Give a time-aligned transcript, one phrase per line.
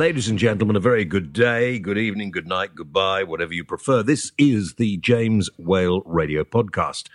[0.00, 4.02] Ladies and gentlemen, a very good day, good evening, good night, goodbye, whatever you prefer.
[4.02, 7.10] This is the James Whale Radio Podcast.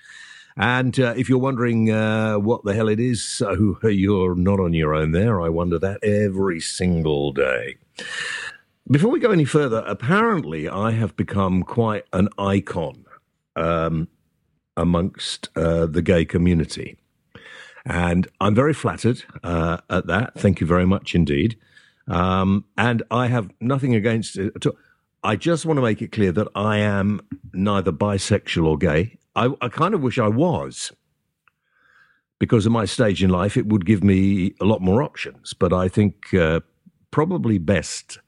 [0.55, 4.75] And uh, if you're wondering uh, what the hell it is, so you're not on
[4.75, 5.41] your own there.
[5.41, 7.77] I wonder that every single day.
[8.87, 13.03] Before we go any further, apparently I have become quite an icon
[13.55, 14.09] um,
[14.77, 16.99] amongst uh, the gay community.
[17.83, 20.35] And I'm very flattered uh, at that.
[20.37, 21.57] Thank you very much indeed.
[22.07, 24.77] Um, and I have nothing against it at all.
[25.23, 27.19] I just want to make it clear that I am
[27.51, 29.17] neither bisexual or gay.
[29.35, 30.91] I, I kind of wish I was.
[32.37, 35.53] Because of my stage in life, it would give me a lot more options.
[35.53, 36.59] But I think uh,
[37.09, 38.19] probably best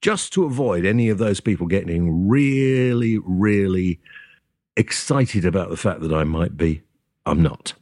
[0.00, 4.00] just to avoid any of those people getting really, really
[4.76, 6.82] excited about the fact that I might be.
[7.26, 7.74] I'm not.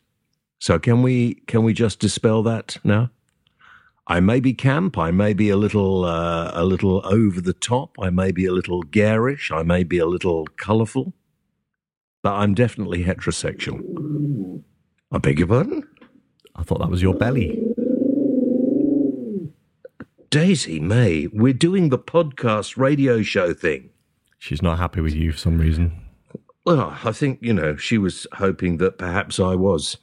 [0.58, 3.10] So can we can we just dispel that now?
[4.06, 4.98] I may be camp.
[4.98, 7.96] I may be a little uh, a little over the top.
[8.00, 9.50] I may be a little garish.
[9.52, 11.12] I may be a little colourful,
[12.22, 14.62] but I'm definitely heterosexual.
[15.12, 15.88] I beg your pardon.
[16.56, 17.62] I thought that was your belly.
[20.30, 23.90] Daisy May, we're doing the podcast radio show thing.
[24.38, 25.92] She's not happy with you for some reason.
[26.64, 29.98] Well, I think you know she was hoping that perhaps I was.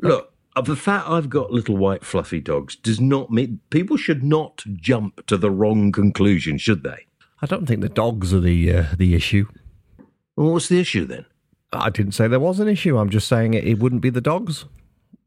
[0.00, 0.32] Look,
[0.64, 5.26] the fact I've got little white fluffy dogs does not mean people should not jump
[5.26, 7.06] to the wrong conclusion, should they?
[7.42, 9.46] I don't think the dogs are the uh, the issue.
[10.36, 11.26] Well, what's the issue then?
[11.72, 12.98] I didn't say there was an issue.
[12.98, 14.64] I'm just saying it, it wouldn't be the dogs.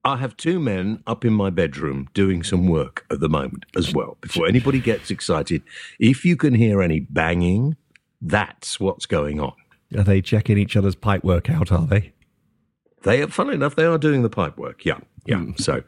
[0.05, 3.93] I have two men up in my bedroom doing some work at the moment as
[3.93, 4.17] well.
[4.19, 5.63] Before anybody gets excited,
[5.97, 7.77] if you can hear any banging,
[8.21, 9.53] that's what's going on.
[9.97, 11.71] Are they checking each other's pipe work out?
[11.71, 12.11] Are they?
[13.03, 14.83] They are, funnily enough, they are doing the pipe work.
[14.83, 15.37] Yeah, yeah.
[15.37, 15.51] Hmm.
[15.57, 15.83] So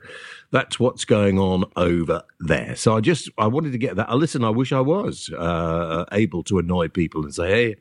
[0.52, 2.76] that's what's going on over there.
[2.76, 4.14] So I just I wanted to get that.
[4.16, 7.76] Listen, I wish I was uh, able to annoy people and say, hey.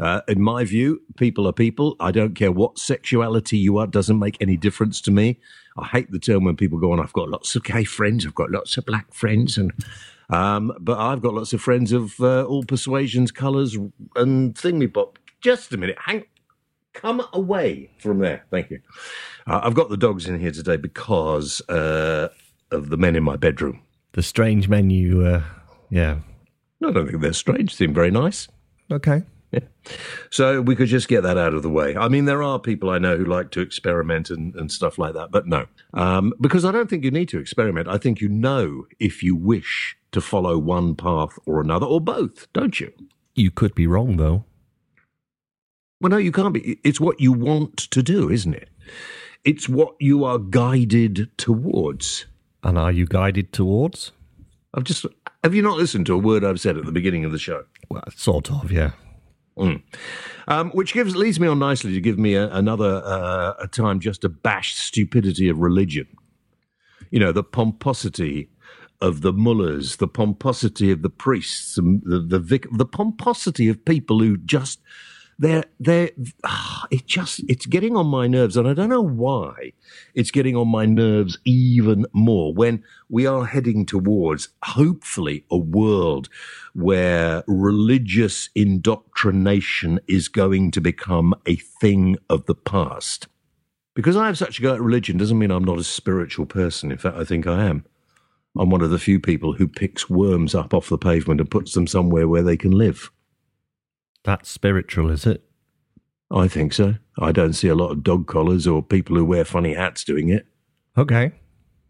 [0.00, 1.96] Uh, in my view, people are people.
[1.98, 5.40] I don't care what sexuality you are; doesn't make any difference to me.
[5.76, 7.00] I hate the term when people go on.
[7.00, 8.24] I've got lots of gay friends.
[8.24, 9.72] I've got lots of black friends, and
[10.30, 13.76] um, but I've got lots of friends of uh, all persuasions, colours,
[14.14, 15.18] and thingy bop.
[15.40, 16.24] Just a minute, hang.
[16.98, 18.44] Come away from there.
[18.50, 18.80] Thank you.
[19.46, 22.28] Uh, I've got the dogs in here today because uh,
[22.72, 23.82] of the men in my bedroom.
[24.12, 25.24] The strange menu.
[25.24, 25.44] Uh,
[25.90, 26.18] yeah.
[26.84, 27.76] I don't think they're strange.
[27.76, 28.48] They seem very nice.
[28.90, 29.22] Okay.
[29.52, 29.60] Yeah.
[30.30, 31.96] So we could just get that out of the way.
[31.96, 35.14] I mean, there are people I know who like to experiment and, and stuff like
[35.14, 35.66] that, but no.
[35.94, 37.86] Um, because I don't think you need to experiment.
[37.86, 42.52] I think you know if you wish to follow one path or another, or both,
[42.52, 42.92] don't you?
[43.36, 44.44] You could be wrong though.
[46.00, 46.78] Well, no, you can't be.
[46.84, 48.68] It's what you want to do, isn't it?
[49.44, 52.26] It's what you are guided towards.
[52.62, 54.12] And are you guided towards?
[54.74, 55.06] I've just.
[55.42, 57.64] Have you not listened to a word I've said at the beginning of the show?
[57.88, 58.92] Well, sort of, yeah.
[59.56, 59.82] Mm.
[60.46, 63.98] Um, which gives leads me on nicely to give me a, another uh, a time
[63.98, 66.06] just to bash stupidity of religion.
[67.10, 68.50] You know, the pomposity
[69.00, 73.84] of the mullahs, the pomposity of the priests, the the, the, vic- the pomposity of
[73.84, 74.80] people who just
[75.38, 76.10] they're they're
[76.44, 79.72] ah, it just it's getting on my nerves, and I don't know why
[80.14, 86.28] it's getting on my nerves even more when we are heading towards hopefully a world
[86.74, 93.28] where religious indoctrination is going to become a thing of the past.
[93.94, 96.92] Because I have such a go at religion doesn't mean I'm not a spiritual person.
[96.92, 97.84] In fact, I think I am.
[98.56, 101.74] I'm one of the few people who picks worms up off the pavement and puts
[101.74, 103.10] them somewhere where they can live.
[104.28, 105.42] That's spiritual, is it?
[106.30, 106.96] I think so.
[107.18, 110.28] I don't see a lot of dog collars or people who wear funny hats doing
[110.28, 110.46] it.
[110.98, 111.32] Okay.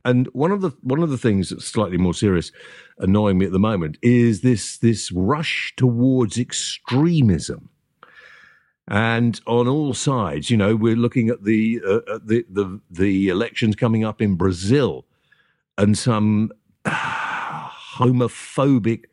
[0.05, 2.53] And one of the one of the things that's slightly more serious,
[2.97, 7.71] annoying me at the moment, is this this rush towards extremism.
[8.87, 13.31] And on all sides, you know, we're looking at the uh, at the, the the
[13.31, 15.07] elections coming up in Brazil,
[15.77, 16.53] and some
[16.87, 19.07] homophobic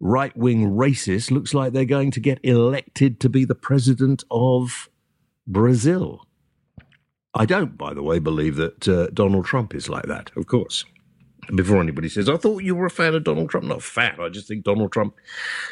[0.00, 4.88] right wing racist looks like they're going to get elected to be the president of
[5.46, 6.26] Brazil.
[7.34, 10.84] I don't, by the way, believe that uh, Donald Trump is like that, of course.
[11.54, 13.66] Before anybody says, I thought you were a fan of Donald Trump.
[13.66, 14.16] Not fan.
[14.20, 15.14] I just think Donald Trump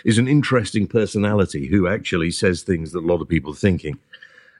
[0.04, 3.98] is an interesting personality who actually says things that a lot of people are thinking.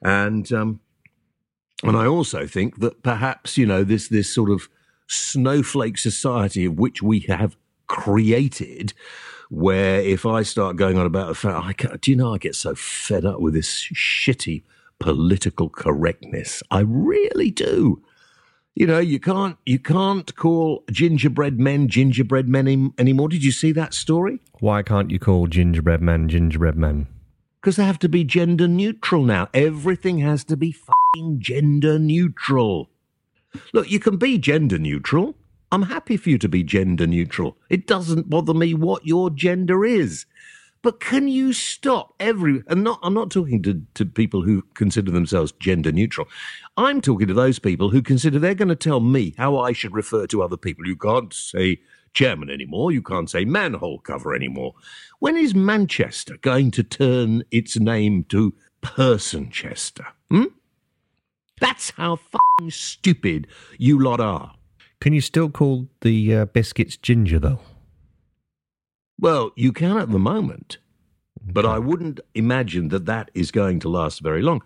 [0.02, 0.80] And, um,
[1.82, 4.68] and I also think that perhaps, you know, this, this sort of
[5.06, 8.92] snowflake society of which we have created
[9.50, 12.38] where if I start going on about a fact, I can't, do you know, I
[12.38, 14.62] get so fed up with this shitty
[14.98, 16.62] political correctness.
[16.70, 18.02] I really do.
[18.75, 23.31] You know, you can't you can't call gingerbread men gingerbread men anymore.
[23.31, 24.40] Did you see that story?
[24.60, 27.06] Why can't you call gingerbread men gingerbread men?
[27.60, 29.49] Because they have to be gender neutral now.
[29.54, 32.90] Everything has to be fucking gender neutral.
[33.72, 35.34] Look, you can be gender neutral.
[35.72, 37.56] I'm happy for you to be gender neutral.
[37.68, 40.26] It doesn't bother me what your gender is.
[40.82, 45.10] But can you stop every and not I'm not talking to, to people who consider
[45.10, 46.28] themselves gender neutral.
[46.76, 49.94] I'm talking to those people who consider they're going to tell me how I should
[49.94, 50.86] refer to other people.
[50.86, 51.80] You can't say
[52.14, 52.92] chairman anymore.
[52.92, 54.74] You can't say manhole cover anymore.
[55.18, 60.06] When is Manchester going to turn its name to Personchester?
[60.30, 60.44] Hmm?
[61.60, 63.48] That's how fucking stupid
[63.78, 64.55] you lot are.
[65.00, 67.60] Can you still call the uh, biscuits ginger, though?
[69.19, 70.78] Well, you can at the moment,
[71.43, 74.62] but I wouldn't imagine that that is going to last very long.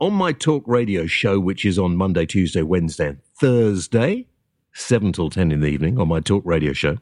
[0.00, 4.26] On my talk radio show, which is on Monday, Tuesday, Wednesday, and Thursday,
[4.74, 6.98] 7 till 10 in the evening on my talk radio show,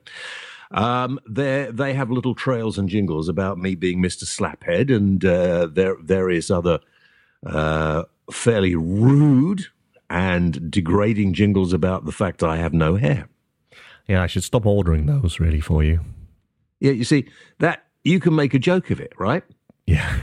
[0.71, 4.25] um, they they have little trails and jingles about me being Mr.
[4.25, 6.81] Slaphead and uh, there various other
[7.45, 9.67] uh, fairly rude
[10.11, 13.29] and degrading jingles about the fact I have no hair.
[14.09, 16.01] Yeah, I should stop ordering those really for you.
[16.81, 19.43] Yeah, you see that you can make a joke of it, right?
[19.87, 20.21] Yeah.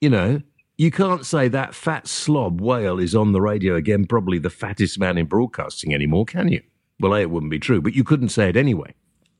[0.00, 0.42] You know,
[0.76, 4.98] you can't say that fat slob whale is on the radio again, probably the fattest
[4.98, 6.62] man in broadcasting anymore, can you?
[7.00, 8.94] Well, A, it wouldn't be true, but you couldn't say it anyway.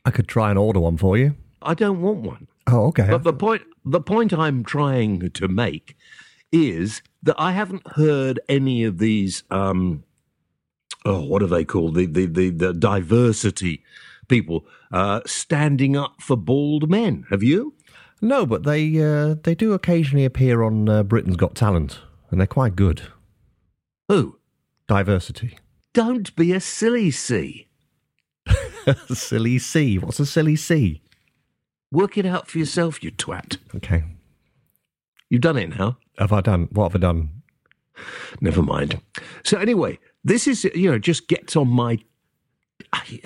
[0.05, 1.35] I could try and order one for you.
[1.61, 2.49] I don't want one.
[2.67, 3.09] Oh, okay.
[3.11, 5.97] But the point the point I'm trying to make
[6.53, 10.05] is that I haven't heard any of these um
[11.05, 11.95] oh what are they called?
[11.95, 13.85] The the the, the diversity
[14.29, 17.27] people uh standing up for bald men.
[17.31, 17.75] Have you?
[18.21, 22.01] no, but they uh, they do occasionally appear on uh, Britain's Got Talent,
[22.31, 23.03] and they're quite good.
[24.09, 24.39] Who?
[24.89, 25.59] Diversity.
[25.93, 27.69] Don't be a silly C.
[29.13, 29.99] silly C.
[29.99, 31.03] What's a silly C?
[31.91, 33.59] Work it out for yourself, you twat.
[33.75, 34.05] Okay.
[35.31, 35.99] You've done it now.
[36.19, 36.69] Have I done?
[36.73, 37.31] What have I done?
[38.41, 39.01] Never mind.
[39.45, 41.99] So anyway, this is you know just gets on my
[42.93, 43.21] I-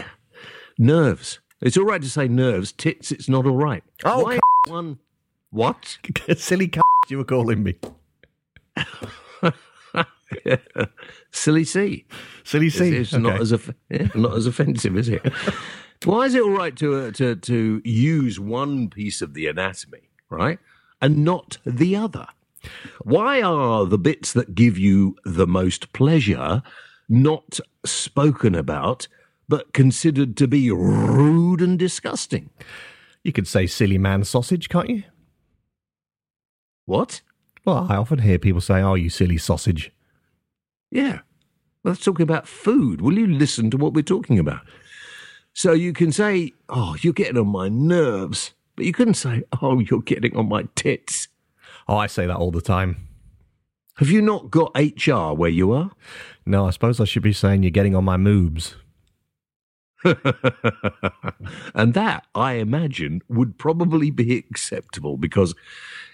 [0.79, 1.41] nerves.
[1.61, 2.73] It's all right to say nerves.
[2.73, 3.83] Tits, it's not all right.
[4.05, 4.39] Oh, Why
[4.69, 4.99] one?
[5.51, 5.99] What?
[6.37, 7.75] silly c- you were calling me.
[11.33, 12.05] Silly C.
[12.45, 12.97] Silly It's, C.
[12.97, 13.23] it's Okay.
[13.23, 15.21] not as off- yeah, not as offensive, is it?
[16.05, 20.09] Why is it all right to uh, to to use one piece of the anatomy,
[20.31, 20.59] right,
[21.01, 22.27] and not the other?
[23.03, 26.63] Why are the bits that give you the most pleasure
[27.09, 29.09] not spoken about,
[29.49, 32.51] but considered to be rude and disgusting?
[33.25, 35.03] You could say silly man sausage, can't you?
[36.87, 37.23] What?
[37.65, 39.93] Well, I often hear people say, "Oh, you silly sausage."
[40.91, 41.21] Yeah.
[41.83, 43.01] Well, Let's talk about food.
[43.01, 44.63] Will you listen to what we're talking about?
[45.53, 49.79] So you can say, oh, you're getting on my nerves, but you couldn't say, oh,
[49.81, 51.29] you're getting on my tits.
[51.87, 53.09] Oh, I say that all the time.
[53.97, 55.91] Have you not got HR where you are?
[56.47, 58.77] No, I suppose I should be saying you're getting on my moobs.
[61.75, 65.55] and that, I imagine, would probably be acceptable because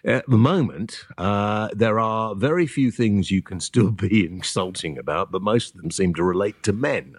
[0.05, 5.31] at the moment, uh, there are very few things you can still be insulting about,
[5.31, 7.15] but most of them seem to relate to men.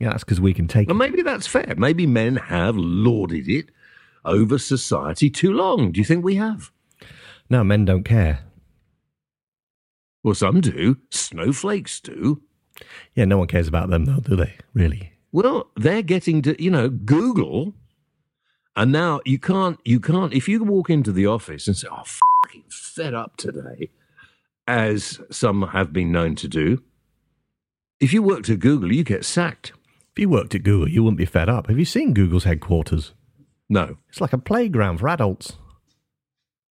[0.00, 1.10] Yeah, that's because we can take well, it.
[1.10, 1.74] maybe that's fair.
[1.76, 3.68] Maybe men have lauded it
[4.26, 5.92] over society too long.
[5.92, 6.70] Do you think we have?
[7.48, 8.40] No, men don't care.
[10.22, 10.98] Well, some do.
[11.10, 12.42] Snowflakes do.
[13.14, 14.54] Yeah, no one cares about them, though, do they?
[14.74, 15.12] Really?
[15.32, 17.74] Well, they're getting to, you know, Google.
[18.74, 22.02] And now you can't, you can't, if you walk into the office and say, oh,
[22.04, 23.90] fucking fed up today,
[24.66, 26.82] as some have been known to do,
[28.00, 29.72] if you worked at Google, you get sacked.
[30.12, 31.68] If you worked at Google, you wouldn't be fed up.
[31.68, 33.12] Have you seen Google's headquarters?
[33.68, 33.96] No.
[34.08, 35.54] It's like a playground for adults.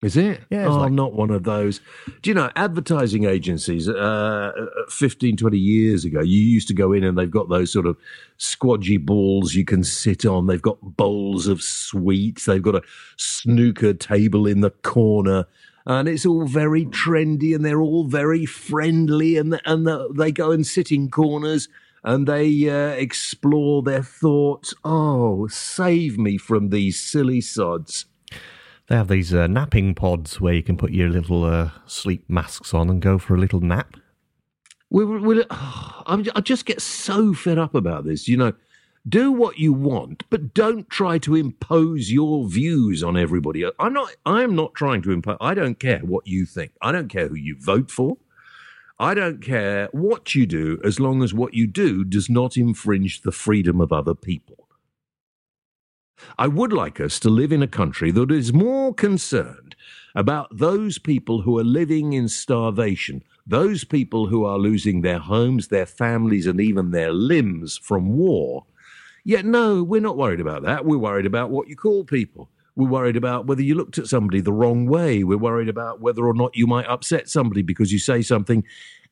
[0.02, 0.42] Is it?
[0.50, 1.80] Yeah, Oh, like- I'm not one of those.
[2.20, 4.52] Do you know, advertising agencies, uh,
[4.90, 7.96] 15, 20 years ago, you used to go in and they've got those sort of
[8.38, 10.46] squodgy balls you can sit on.
[10.46, 12.44] They've got bowls of sweets.
[12.44, 12.82] They've got a
[13.16, 15.46] snooker table in the corner.
[15.86, 20.50] And it's all very trendy and they're all very friendly and, and the, they go
[20.50, 21.68] and sit in corners
[22.04, 24.75] and they uh, explore their thoughts.
[24.84, 28.06] Oh, save me from these silly sods.
[28.88, 32.75] They have these uh, napping pods where you can put your little uh, sleep masks
[32.75, 33.96] on and go for a little nap.
[34.90, 38.28] We, we, I'm, I just get so fed up about this.
[38.28, 38.52] You know,
[39.08, 43.64] do what you want, but don't try to impose your views on everybody.
[43.78, 44.14] I'm not.
[44.26, 45.38] I'm not trying to impose.
[45.40, 46.73] I don't care what you think.
[46.82, 48.18] I don't care who you vote for.
[48.98, 53.22] I don't care what you do as long as what you do does not infringe
[53.22, 54.68] the freedom of other people.
[56.38, 59.74] I would like us to live in a country that is more concerned
[60.14, 65.68] about those people who are living in starvation, those people who are losing their homes,
[65.68, 68.64] their families, and even their limbs from war.
[69.24, 70.84] Yet, no, we're not worried about that.
[70.84, 72.48] We're worried about what you call people.
[72.76, 75.23] We're worried about whether you looked at somebody the wrong way.
[75.23, 78.64] We're worried about whether or not you might upset somebody because you say something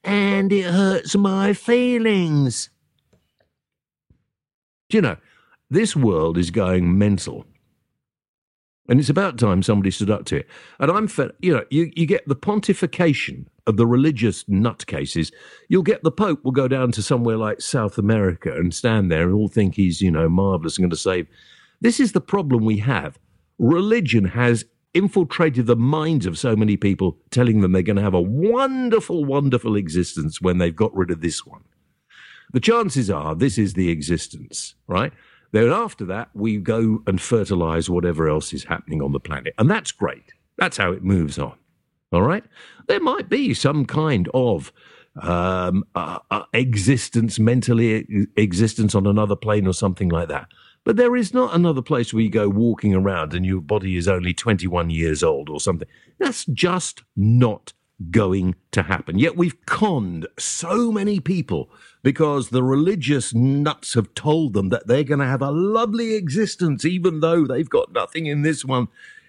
[0.05, 2.71] and it hurts my feelings.
[4.91, 5.17] Do you know,
[5.71, 7.47] this world is going mental.
[8.89, 10.49] And it's about time somebody stood up to it.
[10.81, 15.33] And I'm, fed, you know, you, you get the pontification of the religious nutcases.
[15.69, 19.23] You'll get the Pope will go down to somewhere like South America and stand there
[19.23, 21.29] and all think he's, you know, marvelous and going to save.
[21.81, 23.19] This is the problem we have
[23.63, 28.13] religion has infiltrated the minds of so many people, telling them they're going to have
[28.13, 31.63] a wonderful, wonderful existence when they've got rid of this one.
[32.53, 35.13] The chances are this is the existence, right?
[35.53, 39.55] Then after that, we go and fertilize whatever else is happening on the planet.
[39.59, 40.33] And that's great.
[40.59, 41.57] That's how it moves on.
[42.13, 42.45] All right?
[42.89, 44.73] There might be some kind of
[45.21, 50.49] um, uh, uh, existence, mentally existence on another plane or something like that.
[50.85, 54.09] But there is not another place where you go walking around and your body is
[54.09, 55.89] only 21 years old or something.
[56.19, 57.73] That's just not
[58.11, 59.19] going to happen.
[59.19, 61.71] Yet we've conned so many people
[62.03, 66.85] because the religious nuts have told them that they're going to have a lovely existence,
[66.85, 68.89] even though they've got nothing in this one.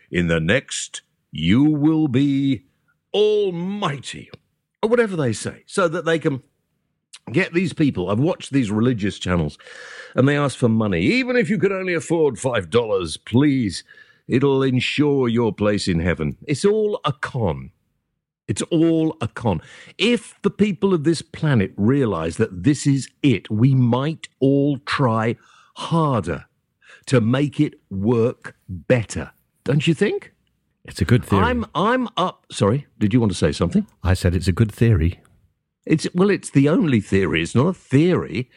[0.10, 2.66] In the next, you will be
[3.14, 4.32] almighty,
[4.82, 6.42] or whatever they say, so that they can
[7.32, 8.10] get these people.
[8.10, 9.58] I've watched these religious channels
[10.16, 11.02] and they ask for money.
[11.02, 13.84] Even if you could only afford $5, please,
[14.28, 16.38] it'll ensure your place in heaven.
[16.48, 17.72] It's all a con.
[18.48, 19.62] It's all a con.
[19.98, 25.38] If the people of this planet realize that this is it, we might all try
[25.76, 26.46] harder
[27.06, 29.32] to make it work better.
[29.64, 30.34] Don't you think?
[30.86, 31.44] It's a good theory.
[31.44, 32.46] I'm I'm up.
[32.52, 33.88] Sorry, did you want to say something?
[34.04, 35.22] I said it's a good theory.
[35.86, 37.42] It's well, it's the only theory.
[37.42, 38.50] It's not a theory.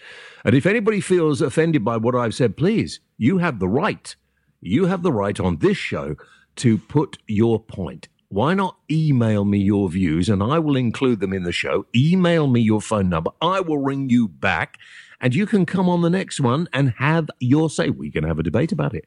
[0.45, 4.14] And if anybody feels offended by what I've said, please, you have the right.
[4.61, 6.16] You have the right on this show
[6.56, 8.09] to put your point.
[8.28, 11.87] Why not email me your views and I will include them in the show?
[11.95, 13.30] Email me your phone number.
[13.40, 14.78] I will ring you back
[15.21, 17.90] and you can come on the next one and have your say.
[17.90, 19.06] We can have a debate about it.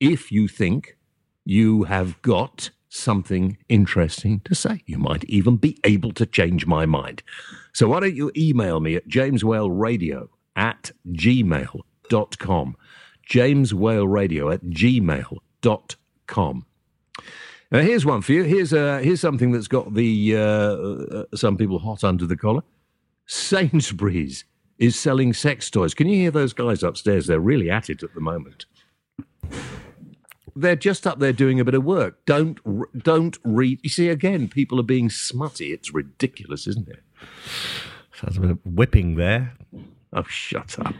[0.00, 0.96] If you think
[1.44, 4.82] you have got something interesting to say.
[4.86, 7.22] You might even be able to change my mind.
[7.72, 12.76] So why don't you email me at jameswhaleradio at gmail.com.
[13.28, 16.66] jameswhaleradio at gmail.com.
[17.70, 18.42] Now, here's one for you.
[18.42, 22.62] Here's, uh, here's something that's got the uh, uh, some people hot under the collar.
[23.24, 24.44] Sainsbury's
[24.78, 25.94] is selling sex toys.
[25.94, 27.26] Can you hear those guys upstairs?
[27.26, 28.66] They're really at it at the moment
[30.54, 32.24] they're just up there doing a bit of work.
[32.26, 32.58] Don't
[33.02, 33.80] don't read.
[33.82, 35.72] You see, again, people are being smutty.
[35.72, 37.02] It's ridiculous, isn't it?
[38.14, 39.54] Sounds a bit of whipping there.
[40.14, 40.94] Oh, shut up!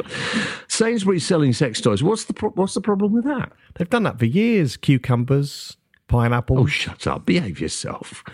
[0.68, 2.02] Sainsbury's selling sex toys.
[2.02, 3.52] What's the pro- what's the problem with that?
[3.74, 4.76] They've done that for years.
[4.78, 5.76] Cucumbers,
[6.08, 6.58] pineapple.
[6.58, 7.26] Oh, shut up!
[7.26, 8.24] Behave yourself.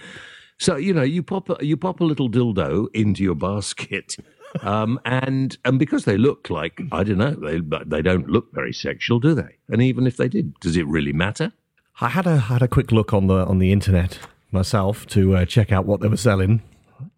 [0.59, 4.17] So you know, you pop a, you pop a little dildo into your basket
[4.63, 8.73] um, and and because they look like I don't know, they they don't look very
[8.73, 9.57] sexual, do they?
[9.69, 11.53] And even if they did, does it really matter?
[12.01, 14.19] I had a had a quick look on the on the internet
[14.51, 16.63] myself to uh, check out what they were selling.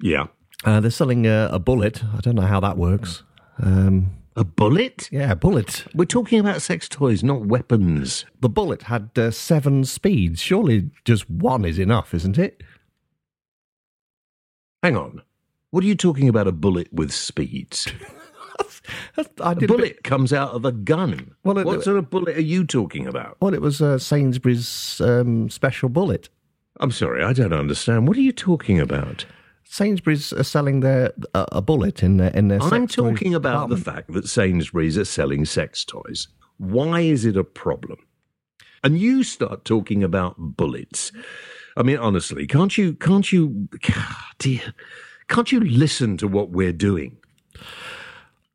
[0.01, 0.27] Yeah,
[0.65, 2.03] uh, they're selling a, a, bullet.
[2.05, 3.23] I don't know how that works.
[3.63, 5.09] Um, a bullet?
[5.11, 5.85] Yeah, a bullet.
[5.95, 8.25] We're talking about sex toys, not weapons.
[8.41, 10.41] The bullet had uh, seven speeds.
[10.41, 12.63] Surely just one is enough, isn't it?
[14.83, 15.23] Hang on.
[15.71, 16.49] What are you talking about?
[16.49, 17.87] A bullet with speeds?
[19.39, 21.35] a bullet comes out of a gun.
[21.45, 23.37] Well, it, what sort of bullet are you talking about?
[23.41, 26.29] Well, it was uh, Sainsbury's um, special bullet.
[26.81, 28.09] I'm sorry, I don't understand.
[28.09, 29.25] What are you talking about?
[29.65, 32.61] Sainsbury's are selling their uh, a bullet in their in their.
[32.61, 33.85] I'm talking about department.
[33.85, 36.27] the fact that Sainsbury's are selling sex toys.
[36.57, 37.99] Why is it a problem?
[38.83, 41.13] And you start talking about bullets.
[41.77, 42.95] I mean, honestly, can't you?
[42.95, 43.69] Can't you?
[44.39, 44.75] Dear
[45.31, 47.17] can't you listen to what we're doing?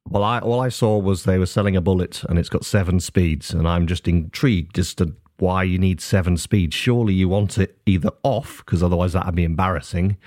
[0.08, 3.00] Well, I, all I saw was they were selling a bullet and it's got seven
[3.00, 6.76] speeds, and I'm just intrigued as to why you need seven speeds.
[6.76, 10.18] Surely you want it either off, because otherwise that'd be embarrassing,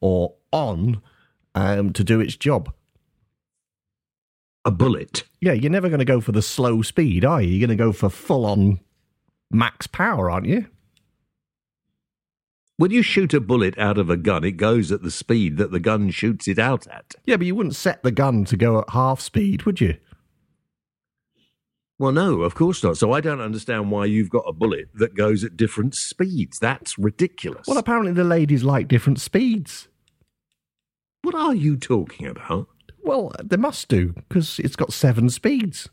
[0.00, 1.00] or on
[1.54, 2.72] um, to do its job.
[4.64, 5.24] A bullet?
[5.40, 7.50] Yeah, you're never going to go for the slow speed, are you?
[7.50, 8.80] You're going to go for full on
[9.50, 10.66] max power, aren't you?
[12.78, 15.72] When you shoot a bullet out of a gun, it goes at the speed that
[15.72, 17.16] the gun shoots it out at.
[17.26, 19.96] Yeah, but you wouldn't set the gun to go at half speed, would you?
[21.98, 22.96] Well, no, of course not.
[22.96, 26.60] So I don't understand why you've got a bullet that goes at different speeds.
[26.60, 27.66] That's ridiculous.
[27.66, 29.88] Well, apparently the ladies like different speeds.
[31.22, 32.68] what are you talking about?
[33.02, 35.88] Well, they must do, because it's got seven speeds.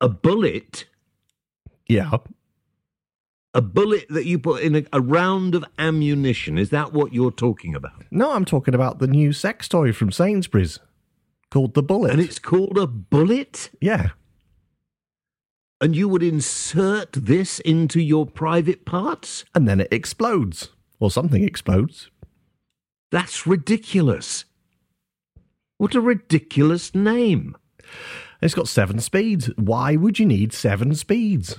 [0.00, 0.84] A bullet?
[1.88, 2.10] Yeah.
[3.52, 6.56] A bullet that you put in a, a round of ammunition.
[6.56, 8.04] Is that what you're talking about?
[8.10, 10.78] No, I'm talking about the new sex toy from Sainsbury's
[11.50, 12.12] called the Bullet.
[12.12, 13.70] And it's called a bullet?
[13.80, 14.10] yeah.
[15.80, 19.44] And you would insert this into your private parts?
[19.54, 20.68] And then it explodes.
[20.98, 22.10] Or something explodes.
[23.10, 24.44] That's ridiculous.
[25.78, 27.56] What a ridiculous name.
[28.42, 29.46] It's got seven speeds.
[29.56, 31.56] Why would you need seven speeds?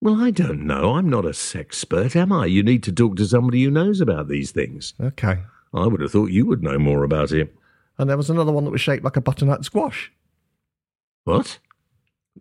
[0.00, 0.94] Well, I don't know.
[0.94, 2.46] I'm not a sex expert, am I?
[2.46, 4.94] You need to talk to somebody who knows about these things.
[5.00, 5.38] Okay.
[5.74, 7.54] I would have thought you would know more about it.
[7.98, 10.12] And there was another one that was shaped like a butternut squash.
[11.24, 11.58] What?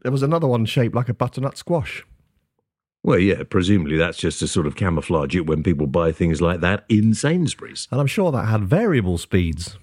[0.03, 2.05] There was another one shaped like a butternut squash.
[3.03, 6.59] Well, yeah, presumably that's just to sort of camouflage it when people buy things like
[6.61, 7.87] that in Sainsbury's.
[7.91, 9.77] And I'm sure that had variable speeds.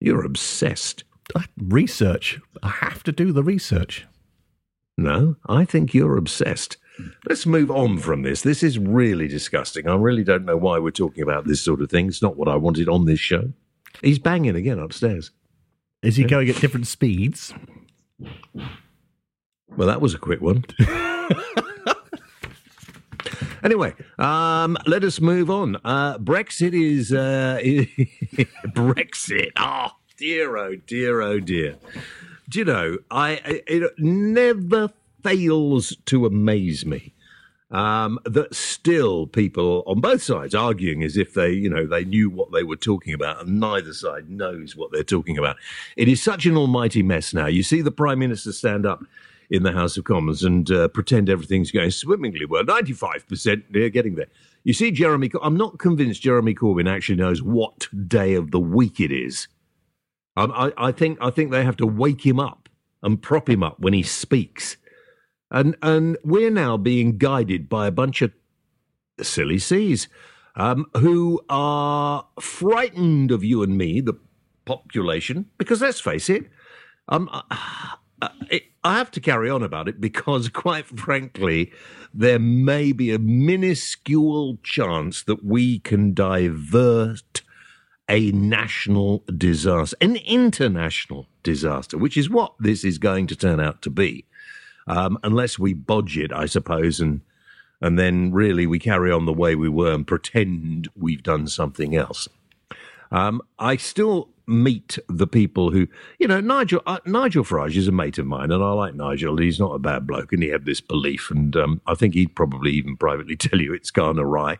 [0.00, 1.04] You're obsessed.
[1.36, 2.40] I- Research.
[2.62, 4.06] I have to do the research.
[4.96, 6.76] No, I think you're obsessed.
[7.28, 8.42] Let's move on from this.
[8.42, 9.88] This is really disgusting.
[9.88, 12.06] I really don't know why we're talking about this sort of thing.
[12.06, 13.52] It's not what I wanted on this show.
[14.00, 15.32] He's banging again upstairs.
[16.02, 17.52] Is he going at different speeds?
[19.76, 20.64] Well, that was a quick one.
[23.64, 25.76] anyway, um, let us move on.
[25.84, 27.58] Uh, Brexit is uh,
[28.76, 29.50] Brexit.
[29.56, 31.76] Oh dear, oh dear, oh dear.
[32.48, 32.98] Do you know?
[33.10, 34.90] I it never
[35.22, 37.14] fails to amaze me
[37.70, 42.28] um, that still people on both sides arguing as if they, you know, they knew
[42.28, 45.56] what they were talking about, and neither side knows what they're talking about.
[45.96, 47.46] It is such an almighty mess now.
[47.46, 49.02] You see the prime minister stand up
[49.48, 52.64] in the House of Commons and uh, pretend everything's going swimmingly well.
[52.64, 54.28] Ninety-five percent, they're getting there.
[54.64, 55.30] You see, Jeremy.
[55.42, 59.48] I'm not convinced Jeremy Corbyn actually knows what day of the week it is.
[60.36, 62.68] Um, I, I think I think they have to wake him up
[63.02, 64.76] and prop him up when he speaks,
[65.50, 68.32] and and we're now being guided by a bunch of
[69.22, 70.08] silly seas
[70.56, 74.14] um, who are frightened of you and me, the
[74.64, 76.44] population, because let's face it,
[77.08, 77.42] um, uh,
[78.22, 81.72] uh, it, I have to carry on about it because, quite frankly,
[82.12, 87.42] there may be a minuscule chance that we can divert
[88.08, 93.82] a national disaster, an international disaster, which is what this is going to turn out
[93.82, 94.26] to be,
[94.86, 97.22] um, unless we bodge it, I suppose, and
[97.80, 101.94] and then really we carry on the way we were and pretend we've done something
[101.94, 102.28] else.
[103.10, 105.86] Um, I still meet the people who,
[106.18, 109.38] you know, Nigel uh, Nigel Farage is a mate of mine, and I like Nigel.
[109.38, 112.34] He's not a bad bloke, and he had this belief, and um, I think he'd
[112.34, 114.58] probably even privately tell you it's gone awry.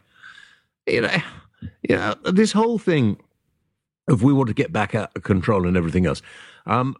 [0.86, 1.16] You know,
[1.82, 3.18] you know, this whole thing
[4.08, 6.22] of we want to get back out of control and everything else.
[6.66, 6.96] Um,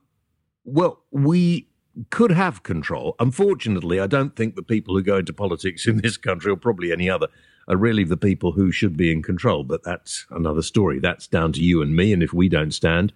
[0.64, 1.69] well, we
[2.11, 3.14] could have control.
[3.21, 6.93] Unfortunately, I don't think the people who go into politics in this country, or probably
[6.93, 7.29] any other,
[7.69, 9.64] are really the people who should be in control.
[9.64, 10.99] But that's another story.
[10.99, 12.12] That's down to you and me.
[12.12, 13.12] And if we don't stand,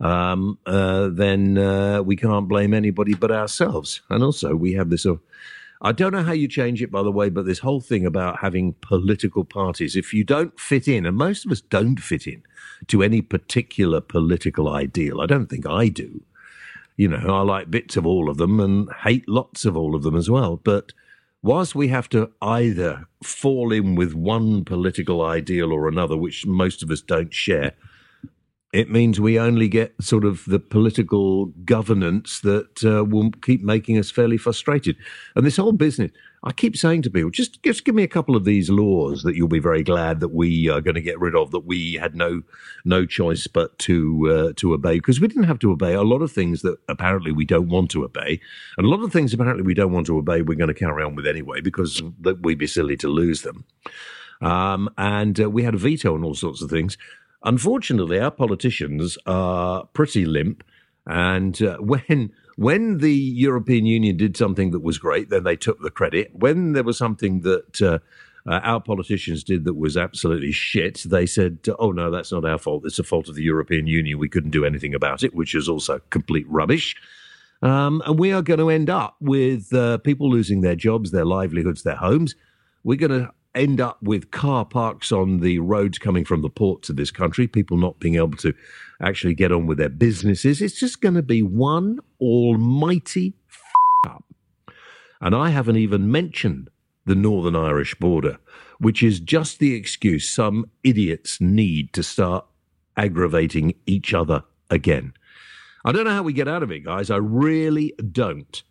[0.00, 4.00] um, uh, then uh, we can't blame anybody but ourselves.
[4.10, 5.06] And also, we have this.
[5.06, 5.16] Uh,
[5.82, 8.38] I don't know how you change it, by the way, but this whole thing about
[8.40, 12.42] having political parties, if you don't fit in, and most of us don't fit in
[12.88, 16.22] to any particular political ideal, I don't think I do.
[16.96, 20.02] You know, I like bits of all of them and hate lots of all of
[20.02, 20.56] them as well.
[20.56, 20.92] But
[21.42, 26.82] whilst we have to either fall in with one political ideal or another, which most
[26.82, 27.74] of us don't share,
[28.72, 33.96] it means we only get sort of the political governance that uh, will keep making
[33.96, 34.96] us fairly frustrated.
[35.34, 36.10] And this whole business,
[36.42, 39.36] I keep saying to people, just just give me a couple of these laws that
[39.36, 42.14] you'll be very glad that we are going to get rid of, that we had
[42.14, 42.42] no
[42.84, 46.22] no choice but to uh, to obey, because we didn't have to obey a lot
[46.22, 48.40] of things that apparently we don't want to obey,
[48.76, 50.42] and a lot of things apparently we don't want to obey.
[50.42, 52.02] We're going to carry on with anyway because
[52.42, 53.64] we'd be silly to lose them.
[54.42, 56.98] Um, and uh, we had a veto on all sorts of things.
[57.44, 60.64] Unfortunately, our politicians are pretty limp,
[61.06, 65.80] and uh, when when the European Union did something that was great, then they took
[65.82, 66.30] the credit.
[66.34, 67.98] When there was something that uh,
[68.48, 72.58] uh, our politicians did that was absolutely shit, they said, "Oh no, that's not our
[72.58, 72.84] fault.
[72.86, 74.18] It's the fault of the European Union.
[74.18, 76.96] We couldn't do anything about it," which is also complete rubbish.
[77.62, 81.24] Um, and we are going to end up with uh, people losing their jobs, their
[81.24, 82.34] livelihoods, their homes.
[82.84, 86.88] We're going to end up with car parks on the roads coming from the ports
[86.88, 88.54] of this country, people not being able to
[89.00, 90.62] actually get on with their businesses.
[90.62, 94.24] It's just going to be one almighty f- up.
[95.20, 96.70] And I haven't even mentioned
[97.06, 98.38] the Northern Irish border,
[98.78, 102.46] which is just the excuse some idiots need to start
[102.96, 105.12] aggravating each other again.
[105.84, 107.10] I don't know how we get out of it, guys.
[107.10, 108.62] I really don't.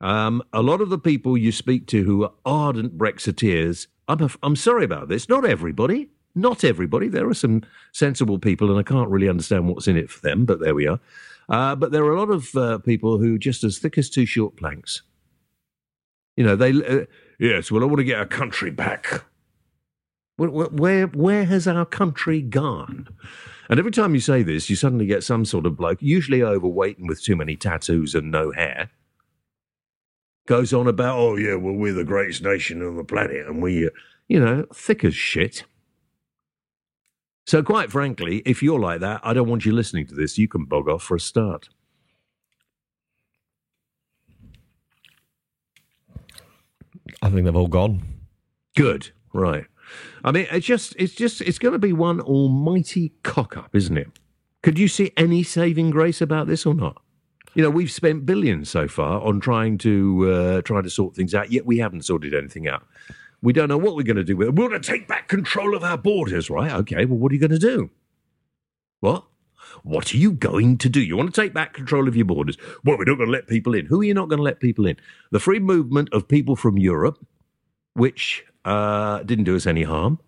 [0.00, 4.56] Um, a lot of the people you speak to who are ardent Brexiteers, I'm, I'm
[4.56, 7.08] sorry about this, not everybody, not everybody.
[7.08, 10.44] There are some sensible people, and I can't really understand what's in it for them,
[10.44, 11.00] but there we are.
[11.48, 14.10] Uh, but there are a lot of uh, people who are just as thick as
[14.10, 15.02] two short planks.
[16.36, 17.06] You know, they, uh,
[17.38, 19.24] yes, well, I want to get our country back.
[20.36, 23.08] Where, where, where has our country gone?
[23.70, 26.98] And every time you say this, you suddenly get some sort of bloke, usually overweight
[26.98, 28.90] and with too many tattoos and no hair,
[30.46, 33.86] goes on about, oh, yeah, well, we're the greatest nation on the planet and we,
[33.86, 33.90] uh,
[34.28, 35.64] you know, thick as shit.
[37.46, 40.38] So, quite frankly, if you're like that, I don't want you listening to this.
[40.38, 41.68] You can bog off for a start.
[47.22, 48.02] I think they've all gone.
[48.74, 49.66] Good, right.
[50.24, 53.96] I mean, it's just, it's just, it's going to be one almighty cock up, isn't
[53.96, 54.08] it?
[54.62, 57.00] Could you see any saving grace about this or not?
[57.56, 61.50] You know, we've spent billions so far on trying to uh, to sort things out,
[61.50, 62.86] yet we haven't sorted anything out.
[63.40, 64.54] We don't know what we're going to do with it.
[64.54, 66.70] We're going to take back control of our borders, right?
[66.70, 67.88] Okay, well, what are you going to do?
[69.00, 69.24] What?
[69.84, 71.00] What are you going to do?
[71.00, 72.58] You want to take back control of your borders?
[72.84, 73.86] Well, we're not going to let people in.
[73.86, 74.98] Who are you not going to let people in?
[75.30, 77.24] The free movement of people from Europe,
[77.94, 80.18] which uh, didn't do us any harm.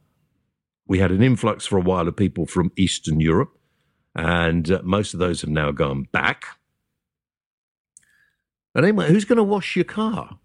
[0.87, 3.55] We had an influx for a while of people from Eastern Europe,
[4.14, 6.58] and uh, most of those have now gone back.
[8.74, 10.38] And anyway, who's going to wash your car?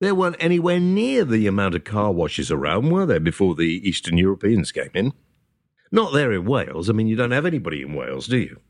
[0.00, 4.16] There weren't anywhere near the amount of car washes around, were there, before the Eastern
[4.16, 5.12] Europeans came in?
[5.92, 6.88] Not there in Wales.
[6.88, 8.60] I mean, you don't have anybody in Wales, do you?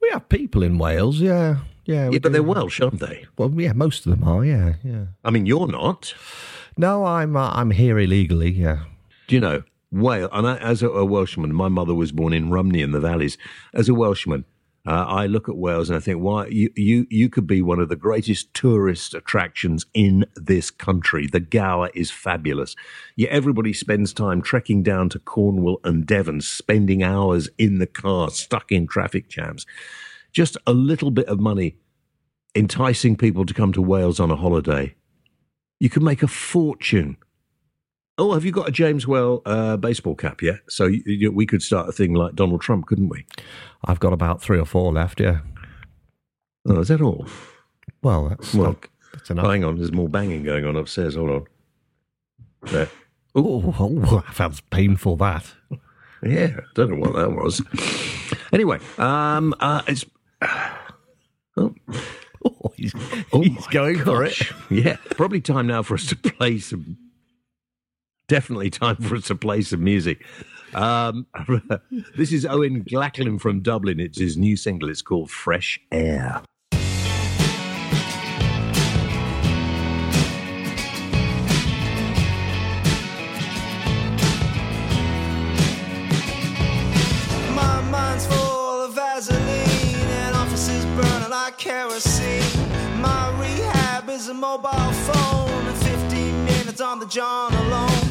[0.00, 1.58] We have people in Wales, yeah.
[1.84, 2.28] Yeah, yeah but do.
[2.30, 3.26] they're Welsh, aren't they?
[3.36, 5.06] Well, yeah, most of them are, yeah, yeah.
[5.24, 6.14] I mean, you're not.
[6.76, 8.84] No, I'm uh, I'm here illegally, yeah.
[9.26, 12.50] Do you know, Wales, and I, as a, a Welshman, my mother was born in
[12.50, 13.38] Rhymney in the valleys.
[13.72, 14.44] As a Welshman,
[14.88, 17.78] uh, I look at Wales and I think, why you, you you could be one
[17.78, 21.26] of the greatest tourist attractions in this country.
[21.26, 22.74] The Gower is fabulous.
[23.14, 28.30] Yet everybody spends time trekking down to Cornwall and Devon, spending hours in the car,
[28.30, 29.66] stuck in traffic jams.
[30.32, 31.76] Just a little bit of money
[32.54, 34.94] enticing people to come to Wales on a holiday.
[35.80, 37.18] You can make a fortune.
[38.18, 40.60] Oh, have you got a James Whale uh, baseball cap yet?
[40.68, 43.24] So you, you, we could start a thing like Donald Trump, couldn't we?
[43.84, 45.40] I've got about three or four left, yeah.
[46.66, 47.26] Oh, is that all?
[48.02, 49.46] Well, that's, well, not, that's enough.
[49.46, 51.14] Hang on, there's more banging going on upstairs.
[51.14, 51.46] Hold on.
[52.62, 52.88] There.
[53.34, 55.54] Oh, oh, that painful, that.
[56.22, 57.62] Yeah, I don't know what that was.
[58.52, 60.04] Anyway, um, uh, it's.
[61.56, 61.74] oh.
[62.44, 62.94] Oh, he's,
[63.32, 64.04] oh he's going gosh.
[64.04, 64.38] for it.
[64.70, 66.96] Yeah, probably time now for us to play some.
[68.28, 70.22] Definitely time for us to play some music.
[70.74, 71.26] Um,
[72.16, 73.98] this is Owen Glacklin from Dublin.
[73.98, 74.90] It's his new single.
[74.90, 76.42] It's called Fresh Air.
[87.54, 92.42] My mind's full of Vaseline and offices burning like kerosene.
[93.00, 98.07] My rehab is a mobile phone and 15 minutes on the John alone.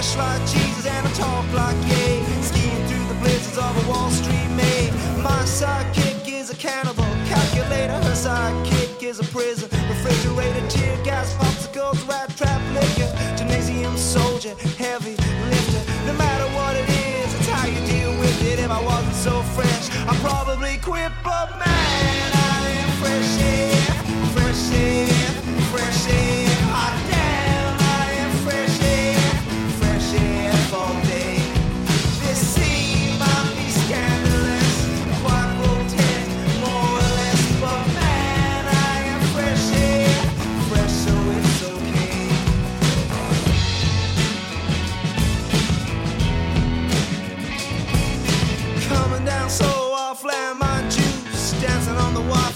[0.00, 2.24] Fresh like Jesus and I talk like yay.
[2.40, 4.88] Skiing through the blizzards of a Wall Street May.
[5.20, 8.00] My sidekick is a cannibal calculator.
[8.08, 9.68] Her sidekick is a prison.
[9.90, 13.12] Refrigerator, tear gas, popsicles, rat trap, liquor.
[13.36, 15.16] Gymnasium soldier, heavy
[15.50, 15.82] lifter.
[16.06, 18.58] No matter what it is, it's how you deal with it.
[18.58, 23.79] If I wasn't so fresh, I'd probably quit, but man, I am fresh air,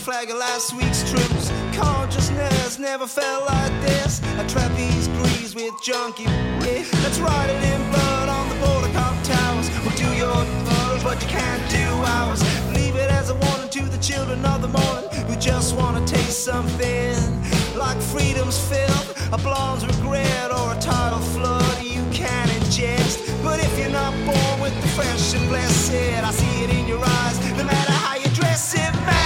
[0.04, 1.50] flag of last week's troops.
[1.72, 4.20] Consciousness never felt like this.
[4.36, 6.26] A trapeze grease with junkie.
[7.02, 9.70] Let's ride it in blood on the border cop towers.
[9.80, 11.86] We'll do your part, but you can't do
[12.20, 12.42] ours.
[12.76, 16.14] Leave it as a warning to the children of the morning who just want to
[16.14, 17.16] taste something
[17.74, 21.82] like freedom's filth, a blonde's regret, or a tidal flood.
[21.82, 23.20] You can't digest.
[23.42, 25.94] But if you're not born with the fresh and blessed,
[26.28, 29.23] I see it in your eyes, no matter how you dress it, man.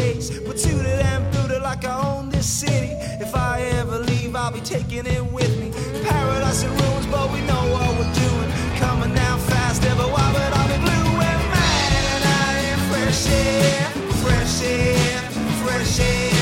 [0.00, 0.38] Case.
[0.46, 2.92] But suited and booted like I own this city.
[3.24, 5.68] If I ever leave, I'll be taking it with me.
[6.02, 8.48] Paradise and ruins, but we know what we're doing.
[8.84, 12.20] Coming down fast, ever why, but I'll be blue and man.
[12.46, 13.84] I am fresh air,
[14.24, 15.18] fresh air,
[15.62, 16.39] fresh air.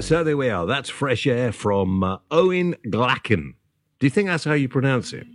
[0.00, 0.64] Uh, so there we are.
[0.64, 3.52] That's fresh air from uh, Owen Glacken.
[3.98, 5.26] Do you think that's how you pronounce it?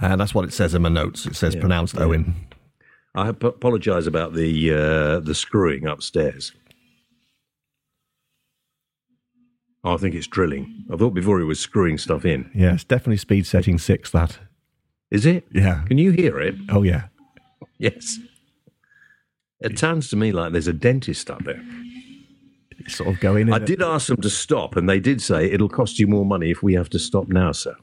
[0.00, 1.26] Uh, that's what it says in my notes.
[1.26, 2.36] It says pronounced Owen.
[3.16, 6.52] I apologise about the uh, the screwing upstairs.
[9.82, 10.84] Oh, I think it's drilling.
[10.88, 12.48] I thought before he was screwing stuff in.
[12.54, 14.12] Yeah, it's definitely speed setting six.
[14.12, 14.38] That.
[15.10, 15.48] Is it?
[15.52, 15.82] Yeah.
[15.88, 16.54] Can you hear it?
[16.68, 17.08] Oh yeah.
[17.78, 18.20] Yes.
[19.60, 21.60] It sounds to me like there's a dentist up there.
[22.88, 23.48] Sort of going.
[23.48, 26.24] In I did ask them to stop, and they did say it'll cost you more
[26.24, 27.74] money if we have to stop now, sir.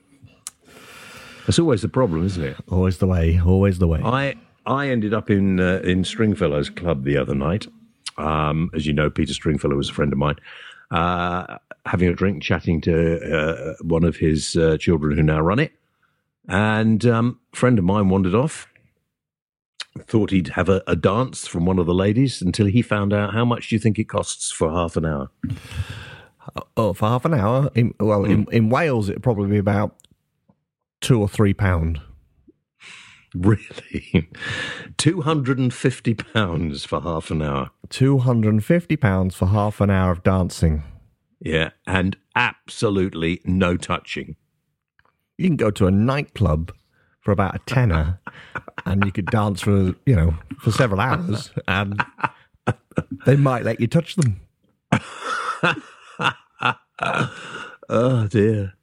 [1.45, 2.56] That's always the problem, isn't it?
[2.69, 3.39] Always the way.
[3.43, 4.01] Always the way.
[4.03, 7.67] I I ended up in uh, in Stringfellow's club the other night.
[8.17, 10.36] Um, as you know, Peter Stringfellow was a friend of mine.
[10.91, 15.60] Uh, having a drink, chatting to uh, one of his uh, children who now run
[15.60, 15.73] it,
[16.47, 18.67] and um, a friend of mine wandered off.
[19.99, 23.34] Thought he'd have a, a dance from one of the ladies until he found out
[23.34, 25.29] how much do you think it costs for half an hour?
[26.56, 27.69] Uh, oh, for half an hour.
[27.75, 28.51] In, well, in, hmm.
[28.51, 29.95] in Wales, it'd probably be about
[30.99, 32.01] two or three pound.
[33.36, 34.29] Really,
[34.97, 37.71] two hundred and fifty pounds for half an hour.
[37.89, 40.84] Two hundred and fifty pounds for half an hour of dancing.
[41.39, 44.36] Yeah, and absolutely no touching.
[45.38, 46.71] You can go to a nightclub
[47.23, 48.19] for about a tenner,
[48.86, 52.03] and you could dance for you know for several hours, and
[53.25, 54.39] they might let you touch them.
[57.89, 58.73] Oh dear.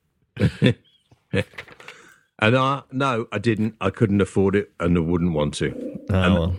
[2.38, 3.76] and I no, I didn't.
[3.81, 5.98] I couldn't afford it, and I wouldn't want to.
[6.11, 6.57] Oh, well.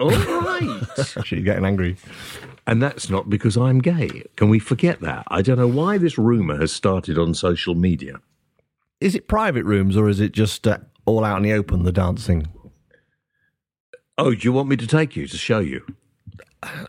[0.00, 0.82] All right.
[1.24, 1.96] She's getting angry.
[2.66, 4.24] and that's not because I'm gay.
[4.36, 5.24] Can we forget that?
[5.28, 8.20] I don't know why this rumor has started on social media.
[9.00, 10.78] Is it private rooms or is it just uh,
[11.10, 11.82] all out in the open?
[11.82, 12.46] The dancing.
[14.18, 15.84] Oh, do you want me to take you to show you?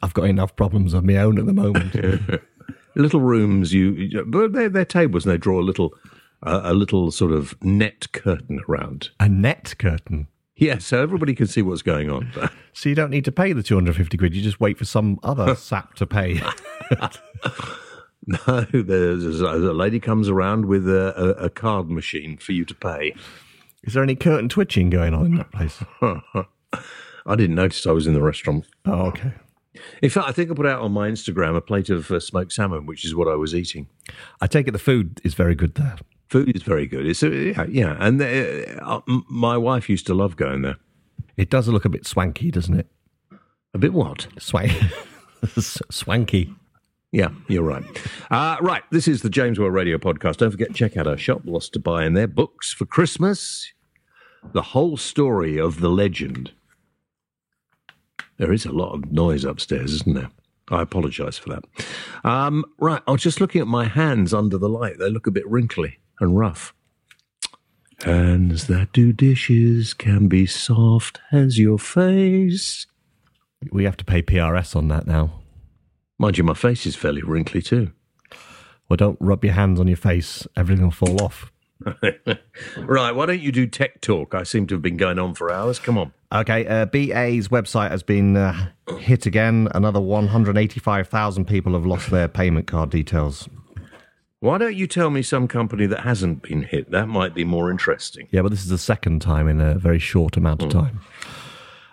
[0.04, 1.96] I've got enough problems of my own at the moment.
[2.96, 5.94] Little rooms, you, but they're, they're tables, and they draw a little,
[6.44, 9.12] uh, a little sort of net curtain around.
[9.20, 10.28] a net curtain.
[10.58, 12.32] Yeah, so everybody can see what's going on.
[12.74, 14.34] So you don't need to pay the 250 quid.
[14.34, 16.42] You just wait for some other sap to pay.
[18.28, 22.64] No, there's a a lady comes around with a, a, a card machine for you
[22.66, 23.14] to pay.
[23.84, 25.84] Is there any curtain twitching going on in that place?
[27.26, 28.66] I didn't notice I was in the restaurant.
[28.86, 29.34] Oh, okay.
[30.02, 32.54] In fact, I think I put out on my Instagram a plate of uh, smoked
[32.54, 33.88] salmon, which is what I was eating.
[34.42, 35.96] I take it the food is very good there.
[36.30, 37.06] Food is very good.
[37.06, 40.78] It's uh, yeah, yeah, and uh, uh, my wife used to love going there.
[41.38, 42.88] It does look a bit swanky, doesn't it?
[43.74, 44.28] A bit what?
[44.40, 44.72] Swank-
[45.60, 46.54] swanky.
[47.12, 47.84] Yeah, you're right.
[48.30, 50.38] Uh, right, this is the James Whale Radio podcast.
[50.38, 51.42] Don't forget, check out our shop.
[51.44, 52.28] Lots to buy in there.
[52.28, 53.72] Books for Christmas.
[54.54, 56.52] The whole story of the legend.
[58.38, 60.30] There is a lot of noise upstairs, isn't there?
[60.70, 61.66] I apologise for that.
[62.24, 64.98] Um, right, I was just looking at my hands under the light.
[64.98, 66.74] They look a bit wrinkly and rough.
[68.04, 72.88] Hands that do dishes can be soft as your face.
[73.72, 75.41] We have to pay PRS on that now.
[76.22, 77.94] Mind you, my face is fairly wrinkly too.
[78.88, 80.46] Well, don't rub your hands on your face.
[80.56, 81.52] Everything will fall off.
[82.78, 84.36] right, why don't you do tech talk?
[84.36, 85.80] I seem to have been going on for hours.
[85.80, 86.14] Come on.
[86.32, 89.68] Okay, uh, BA's website has been uh, hit again.
[89.74, 93.50] Another 185,000 people have lost their payment card details.
[94.42, 96.92] Why don't you tell me some company that hasn't been hit?
[96.92, 98.28] That might be more interesting.
[98.30, 101.00] Yeah, but this is the second time in a very short amount of time.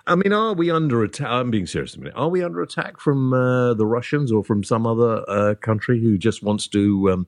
[0.08, 1.28] I mean, are we under attack?
[1.28, 2.14] I'm being serious a minute.
[2.16, 6.16] Are we under attack from uh, the Russians or from some other uh, country who
[6.16, 7.26] just wants to um,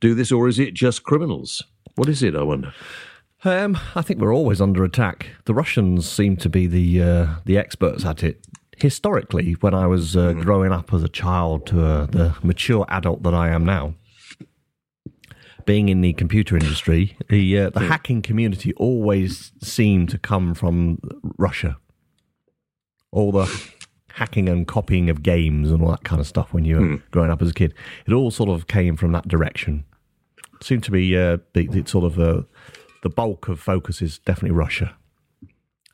[0.00, 1.62] do this, or is it just criminals?
[1.94, 2.34] What is it?
[2.34, 2.74] I wonder.
[3.44, 5.30] Um, I think we're always under attack.
[5.44, 8.44] The Russians seem to be the uh, the experts at it.
[8.76, 13.22] Historically, when I was uh, growing up as a child to uh, the mature adult
[13.22, 13.94] that I am now,
[15.66, 20.98] being in the computer industry, the uh, the hacking community always seemed to come from
[21.38, 21.76] Russia.
[23.10, 23.46] All the
[24.12, 27.30] hacking and copying of games and all that kind of stuff when you were growing
[27.30, 27.72] up as a kid,
[28.06, 29.84] it all sort of came from that direction.
[30.60, 32.42] It Seemed to be uh, the, the sort of uh,
[33.02, 34.96] the bulk of focus is definitely Russia.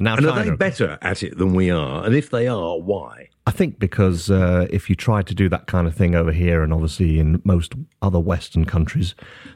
[0.00, 2.04] Now, And are China, they better at it than we are?
[2.04, 3.28] And if they are, why?
[3.46, 6.62] I think because uh, if you try to do that kind of thing over here,
[6.62, 9.14] and obviously in most other Western countries,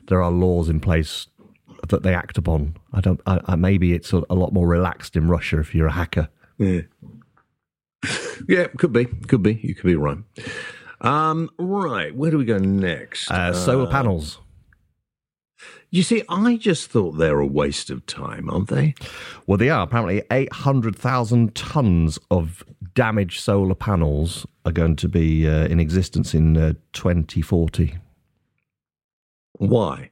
[0.08, 1.26] there are laws in place
[1.88, 2.76] that they act upon.
[2.92, 3.20] I don't.
[3.26, 6.28] I, I, maybe it's a, a lot more relaxed in Russia if you're a hacker.
[6.58, 6.82] Yeah.
[8.48, 9.04] yeah, could be.
[9.06, 9.54] Could be.
[9.62, 10.18] You could be right.
[11.00, 12.14] Um, right.
[12.14, 13.30] Where do we go next?
[13.30, 14.40] Uh, solar panels.
[15.90, 18.94] you see, I just thought they're a waste of time, aren't they?
[19.46, 25.66] Well, they are apparently 800,000 tons of damaged solar panels are going to be uh,
[25.66, 27.96] in existence in uh, 2040
[29.58, 30.07] Why?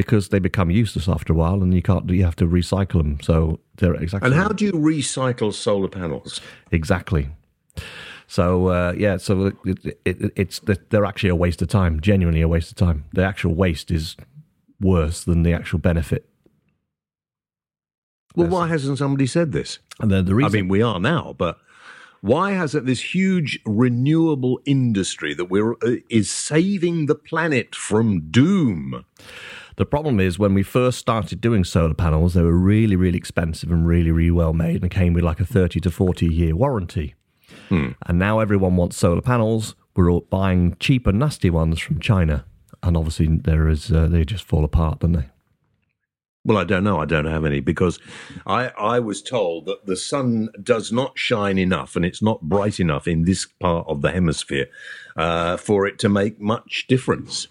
[0.00, 2.08] Because they become useless after a while, and you can't.
[2.08, 3.18] You have to recycle them.
[3.20, 6.40] So they're exactly And how do you recycle solar panels?
[6.70, 7.28] exactly.
[8.26, 12.00] So uh, yeah, so it, it, it's they're actually a waste of time.
[12.00, 13.04] Genuinely a waste of time.
[13.12, 14.16] The actual waste is
[14.80, 16.26] worse than the actual benefit.
[18.34, 19.80] Well, why hasn't somebody said this?
[19.98, 21.58] And then the I mean, we are now, but
[22.22, 29.04] why hasn't this huge renewable industry that we're uh, is saving the planet from doom?
[29.80, 33.72] The problem is when we first started doing solar panels, they were really, really expensive
[33.72, 37.14] and really, really well made and came with like a 30 to 40 year warranty.
[38.04, 39.74] And now everyone wants solar panels.
[39.96, 42.44] We're all buying cheap and nasty ones from China.
[42.82, 45.30] And obviously, there is uh, they just fall apart, don't they?
[46.44, 46.98] Well, I don't know.
[46.98, 47.98] I don't have any because
[48.46, 52.80] I, I was told that the sun does not shine enough and it's not bright
[52.80, 54.66] enough in this part of the hemisphere
[55.16, 57.48] uh, for it to make much difference.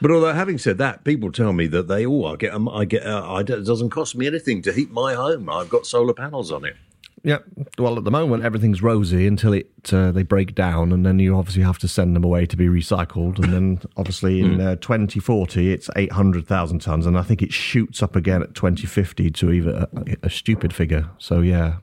[0.00, 2.84] But although having said that, people tell me that they oh I get um, I
[2.84, 5.48] get uh, I, it doesn't cost me anything to heat my home.
[5.48, 6.76] I've got solar panels on it.
[7.22, 7.38] Yeah.
[7.78, 11.36] Well, at the moment, everything's rosy until it uh, they break down, and then you
[11.36, 13.42] obviously have to send them away to be recycled.
[13.42, 18.14] And then, obviously, in uh, 2040, it's 800,000 tons, and I think it shoots up
[18.14, 19.88] again at 2050 to even a,
[20.22, 21.10] a stupid figure.
[21.18, 21.78] So yeah,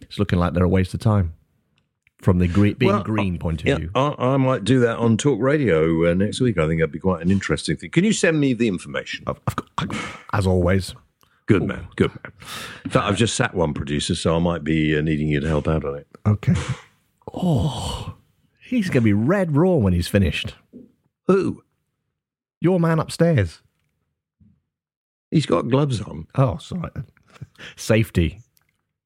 [0.00, 1.34] it's looking like they're a waste of time
[2.20, 3.90] from the green, being Well, green point of Yeah, view.
[3.94, 6.58] I, I might do that on Talk Radio uh, next week.
[6.58, 7.90] I think that'd be quite an interesting thing.
[7.90, 9.24] Can you send me the information?
[9.26, 9.96] I've- I've got-
[10.32, 10.94] as always.
[11.46, 12.32] Good man, good man.
[12.84, 15.48] In fact, I've just sat one producer, so I might be uh, needing you to
[15.48, 16.06] help out on it.
[16.26, 16.52] Okay.
[17.32, 18.16] Oh,
[18.60, 20.54] he's going to be red raw when he's finished.
[21.26, 21.62] Who?
[22.60, 23.62] Your man upstairs.
[25.30, 26.26] He's got gloves on.
[26.34, 26.90] Oh, sorry.
[27.76, 28.40] Safety.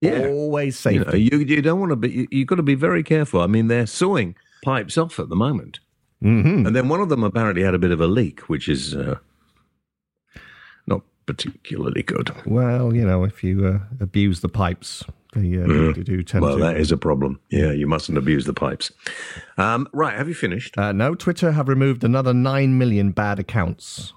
[0.03, 0.27] Yeah.
[0.27, 2.11] Always You, know, you, you don't want to be.
[2.11, 3.41] You, you've got to be very careful.
[3.41, 4.35] I mean, they're sawing
[4.65, 5.81] pipes off at the moment,
[6.21, 8.95] hmm and then one of them apparently had a bit of a leak, which is
[8.95, 9.17] uh,
[10.87, 12.31] not particularly good.
[12.47, 16.59] Well, you know, if you uh, abuse the pipes, they, uh, they do tend Well,
[16.59, 16.63] to.
[16.65, 17.41] that is a problem.
[17.51, 18.93] Yeah, you mustn't abuse the pipes.
[19.57, 20.77] Um, right, have you finished?
[20.77, 24.13] Uh, no, Twitter have removed another 9 million bad accounts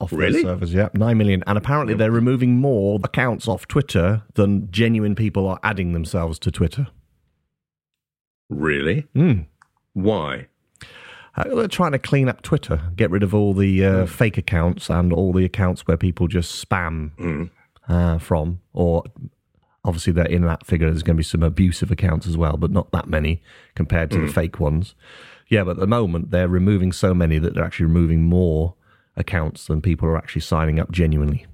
[0.00, 0.42] off Really?
[0.42, 0.72] their servers.
[0.74, 1.42] Yeah, 9 million.
[1.46, 6.50] And apparently they're removing more accounts off Twitter than genuine people are adding themselves to
[6.50, 6.88] Twitter.
[8.48, 9.02] Really?
[9.14, 9.40] Hmm.
[9.92, 10.46] Why?
[11.36, 14.90] Uh, they're trying to clean up Twitter, get rid of all the uh, fake accounts
[14.90, 17.50] and all the accounts where people just spam
[17.88, 18.60] uh, from.
[18.72, 19.04] Or
[19.84, 20.90] obviously, they're in that figure.
[20.90, 23.42] There's going to be some abusive accounts as well, but not that many
[23.76, 24.94] compared to the fake ones.
[25.48, 28.74] Yeah, but at the moment, they're removing so many that they're actually removing more
[29.16, 31.46] accounts than people are actually signing up genuinely.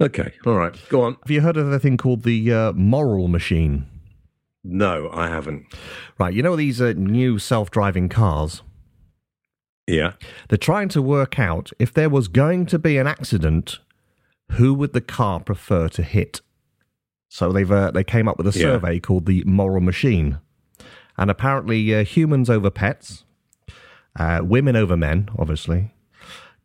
[0.00, 1.16] Okay, all right, go on.
[1.22, 3.86] Have you heard of a thing called the uh, moral machine?
[4.62, 5.64] No, I haven't.
[6.18, 8.62] Right, you know these uh, new self driving cars?
[9.86, 10.14] Yeah.
[10.48, 13.78] They're trying to work out if there was going to be an accident,
[14.52, 16.40] who would the car prefer to hit?
[17.28, 18.66] So they've uh, they came up with a Yeah.
[18.66, 20.38] survey called the Moral Machine,
[21.16, 23.24] and apparently uh, humans over pets,
[24.18, 25.92] uh, women over men, obviously,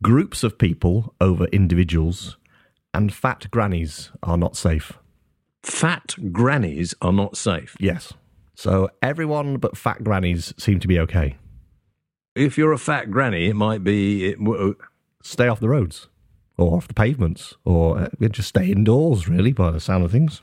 [0.01, 2.37] groups of people over individuals,
[2.93, 4.93] and fat grannies are not safe.
[5.63, 7.75] Fat grannies are not safe.
[7.79, 8.13] Yes.
[8.55, 11.37] So everyone but fat grannies seem to be okay.
[12.35, 14.25] If you're a fat granny, it might be.
[14.29, 14.75] It, w-
[15.23, 16.07] Stay off the roads
[16.57, 20.41] or off the pavements or uh, just stay indoors, really, by the sound of things.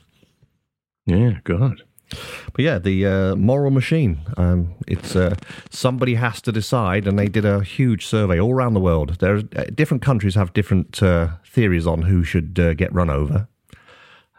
[1.07, 1.83] yeah, God.
[2.11, 4.21] But yeah, the uh, moral machine.
[4.37, 5.35] Um, it's uh,
[5.71, 9.19] somebody has to decide, and they did a huge survey all around the world.
[9.19, 13.49] There, uh, different countries have different uh, theories on who should uh, get run over,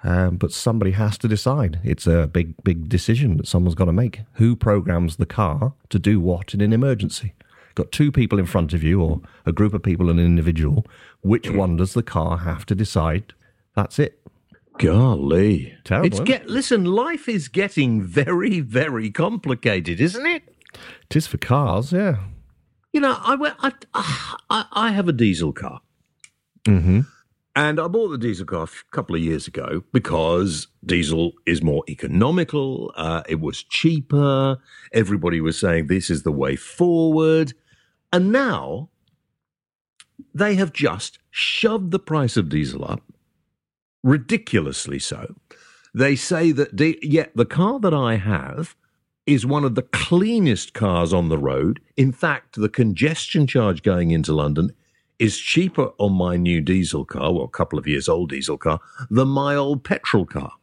[0.03, 1.79] um, but somebody has to decide.
[1.83, 4.21] It's a big, big decision that someone's got to make.
[4.33, 7.33] Who programs the car to do what in an emergency?
[7.75, 10.85] Got two people in front of you, or a group of people and an individual.
[11.21, 13.33] Which one does the car have to decide?
[13.75, 14.18] That's it.
[14.79, 15.75] Golly.
[15.83, 20.43] Terrible, It's get listen, life is getting very, very complicated, isn't it?
[21.09, 22.17] It is for cars, yeah.
[22.93, 25.81] You know, I went I I, I have a diesel car.
[26.65, 27.01] Mm-hmm.
[27.55, 31.83] And I bought the diesel car a couple of years ago because diesel is more
[31.89, 32.93] economical.
[32.95, 34.57] Uh, it was cheaper.
[34.93, 37.53] Everybody was saying this is the way forward.
[38.13, 38.89] And now
[40.33, 43.01] they have just shoved the price of diesel up,
[44.03, 45.35] ridiculously so.
[45.93, 48.75] They say that, yeah, the car that I have
[49.25, 51.79] is one of the cleanest cars on the road.
[51.97, 54.71] In fact, the congestion charge going into London
[55.19, 58.79] is cheaper on my new diesel car, well, a couple of years old diesel car,
[59.09, 60.53] than my old petrol car.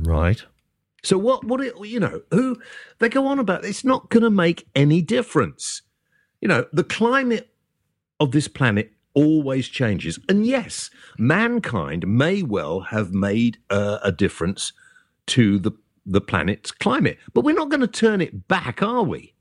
[0.00, 0.42] Right.
[1.02, 1.44] So what?
[1.44, 1.60] What?
[1.60, 2.58] It, you know, who
[3.00, 3.64] they go on about?
[3.64, 5.82] It's not going to make any difference.
[6.40, 7.50] You know, the climate
[8.20, 14.72] of this planet always changes, and yes, mankind may well have made uh, a difference
[15.28, 15.72] to the
[16.06, 19.32] the planet's climate, but we're not going to turn it back, are we?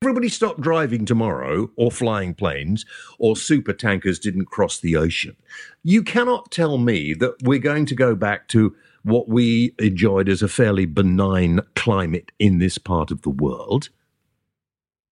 [0.00, 2.86] Everybody stop driving tomorrow, or flying planes,
[3.18, 5.36] or super tankers didn't cross the ocean.
[5.82, 10.40] You cannot tell me that we're going to go back to what we enjoyed as
[10.40, 13.88] a fairly benign climate in this part of the world.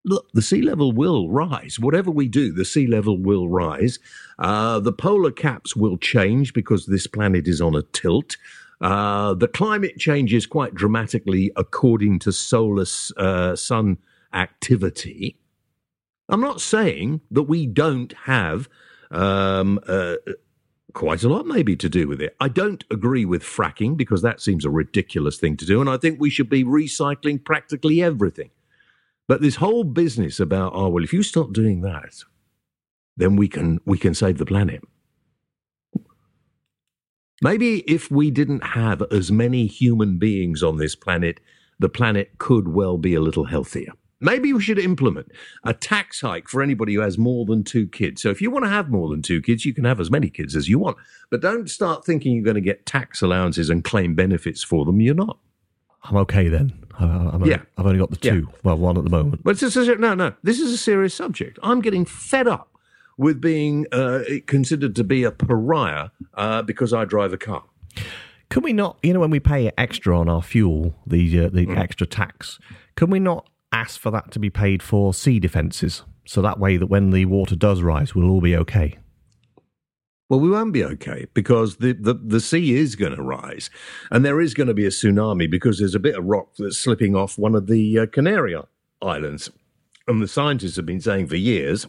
[0.07, 1.81] Look, the sea level will rise.
[1.81, 3.99] Whatever we do, the sea level will rise.
[4.39, 8.37] Uh, the polar caps will change because this planet is on a tilt.
[8.81, 12.85] Uh, the climate changes quite dramatically according to solar
[13.17, 13.99] uh, sun
[14.33, 15.37] activity.
[16.29, 18.69] I'm not saying that we don't have
[19.11, 20.17] um, uh,
[20.93, 22.37] quite a lot, maybe, to do with it.
[22.41, 25.97] I don't agree with fracking because that seems a ridiculous thing to do, and I
[25.97, 28.51] think we should be recycling practically everything.
[29.29, 32.22] But this whole business about oh well, if you stop doing that,
[33.16, 34.83] then we can we can save the planet.
[37.43, 41.41] Maybe if we didn't have as many human beings on this planet,
[41.79, 43.93] the planet could well be a little healthier.
[44.20, 45.31] Maybe we should implement
[45.62, 48.22] a tax hike for anybody who has more than two kids.
[48.22, 50.31] So if you want to have more than two kids, you can have as many
[50.31, 50.97] kids as you want.
[51.31, 55.03] But don't start thinking you're going to get tax allowances and claim benefits for them.
[55.03, 55.39] You're not.
[56.09, 56.73] I'm okay then.
[56.99, 57.63] I, I'm Yeah.
[57.77, 58.49] I've only got the two.
[58.63, 59.43] Well, one at the moment.
[59.45, 60.33] But it's a, no, no.
[60.43, 61.59] This is a serious subject.
[61.63, 62.71] I'm getting fed up
[63.19, 67.65] with being uh, considered to be a pariah uh, because I drive a car.
[68.49, 71.69] Can we not, you know, when we pay extra on our fuel, the uh, the
[71.71, 72.59] extra tax,
[72.95, 76.03] can we not ask for that to be paid for sea defences?
[76.27, 78.99] So that way, that when the water does rise, we'll all be okay.
[80.29, 83.70] Well, we won't be okay because the, the, the sea is going to rise
[84.11, 86.79] and there is going to be a tsunami because there's a bit of rock that's
[86.79, 88.57] slipping off one of the uh, Canary
[89.01, 89.51] Islands.
[90.09, 91.87] And the scientists have been saying for years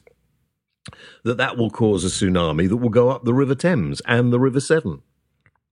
[1.24, 4.40] that that will cause a tsunami that will go up the River Thames and the
[4.40, 5.02] River Severn.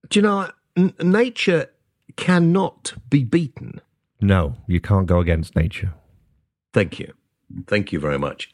[0.10, 1.70] Do you know, n- nature
[2.16, 3.82] cannot be beaten.
[4.22, 5.94] No, you can't go against nature.
[6.74, 7.14] Thank you.
[7.68, 8.54] Thank you very much.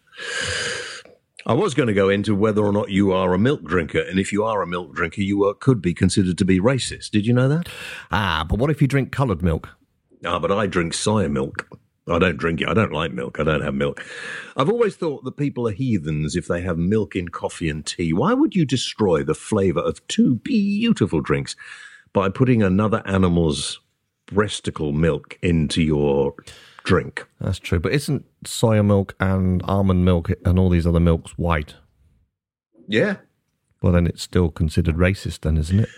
[1.46, 4.20] I was going to go into whether or not you are a milk drinker, and
[4.20, 7.12] if you are a milk drinker, you uh, could be considered to be racist.
[7.12, 7.68] Did you know that?
[8.12, 9.70] Ah, but what if you drink coloured milk?
[10.26, 11.68] Ah, but I drink soya milk.
[12.08, 12.68] I don't drink it.
[12.68, 13.40] I don't like milk.
[13.40, 14.04] I don't have milk.
[14.58, 18.12] I've always thought that people are heathens if they have milk in coffee and tea.
[18.12, 21.56] Why would you destroy the flavour of two beautiful drinks
[22.14, 23.80] by putting another animal's
[24.28, 26.36] breasticle milk into your
[26.84, 27.28] drink?
[27.40, 27.80] That's true.
[27.80, 31.76] But isn't soya milk and almond milk and all these other milks white?
[32.88, 33.18] Yeah.
[33.82, 35.90] Well, then it's still considered racist, then, isn't it?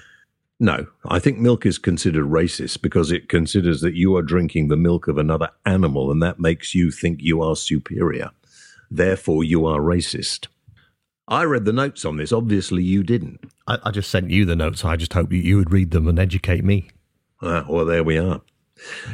[0.60, 4.78] No, I think milk is considered racist because it considers that you are drinking the
[4.78, 8.32] milk of another animal and that makes you think you are superior.
[8.90, 10.48] Therefore, you are racist.
[11.28, 12.32] I read the notes on this.
[12.32, 13.40] Obviously, you didn't.
[13.68, 14.86] I, I just sent you the notes.
[14.86, 16.90] I just hope you, you would read them and educate me.
[17.42, 18.42] Ah, well, there we are.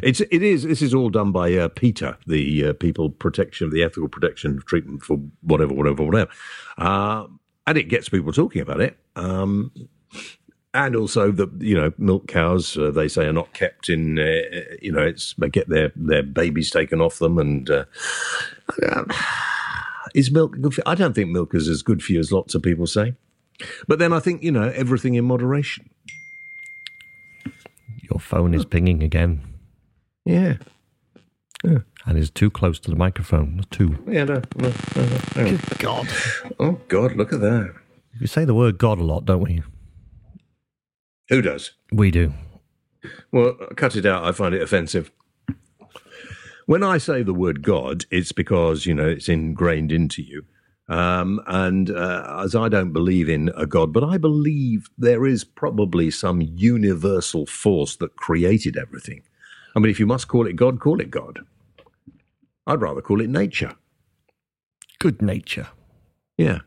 [0.02, 3.84] It's it is this is all done by uh, PETA, the uh, People Protection, the
[3.84, 6.32] Ethical Protection Treatment for whatever, whatever, whatever,
[6.78, 7.26] uh,
[7.68, 8.98] and it gets people talking about it.
[9.16, 9.72] Um,
[10.74, 14.42] and also the you know milk cows uh, they say are not kept in uh,
[14.82, 17.86] you know it's they get their their babies taken off them and uh,
[20.14, 22.56] is milk good for, I don't think milk is as good for you as lots
[22.56, 23.16] of people say.
[23.88, 25.90] But then I think you know everything in moderation.
[28.10, 29.49] Your phone is pinging again
[30.34, 30.54] yeah
[32.06, 33.66] and he's too close to the microphone.
[33.70, 33.98] Too.
[34.08, 35.18] yeah no, no, no, no.
[35.34, 35.60] Hang.
[35.78, 36.08] God.
[36.60, 37.74] oh god look at that
[38.20, 39.62] We say the word God a lot, don't we?
[41.30, 42.34] who does We do.
[43.32, 44.26] Well, cut it out.
[44.26, 45.12] I find it offensive.
[46.66, 50.44] When I say the word God, it's because, you know, it's ingrained into you.
[50.88, 55.44] Um, and uh, as I don't believe in a God, but I believe there is
[55.44, 59.22] probably some universal force that created everything.
[59.80, 61.40] I mean, if you must call it God, call it God.
[62.68, 63.76] I'd rather call it nature.
[65.00, 65.70] Good nature.
[66.38, 66.60] Yeah.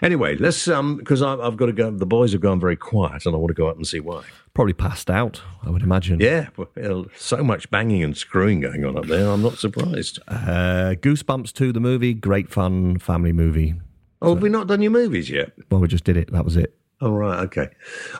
[0.00, 1.90] Anyway, let's um because I've, I've got to go.
[1.90, 4.22] The boys have gone very quiet, and I want to go up and see why.
[4.54, 6.20] Probably passed out, I would imagine.
[6.20, 9.28] Yeah, well, so much banging and screwing going on up there.
[9.28, 10.18] I'm not surprised.
[10.26, 13.74] Uh, Goosebumps 2, the movie, great fun family movie.
[14.22, 15.52] Oh, have we not done your movies yet?
[15.70, 16.32] Well, we just did it.
[16.32, 16.74] That was it.
[17.02, 17.68] Oh, right, okay.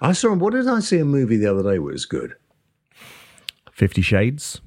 [0.03, 0.35] I saw.
[0.35, 0.99] What did I see?
[0.99, 2.37] A movie the other day was good.
[3.79, 4.61] Fifty Shades,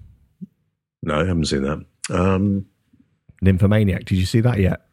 [1.04, 1.86] No, I haven't seen that.
[2.10, 2.66] Um,
[3.42, 4.06] Nymphomaniac.
[4.06, 4.88] Did you see that yet?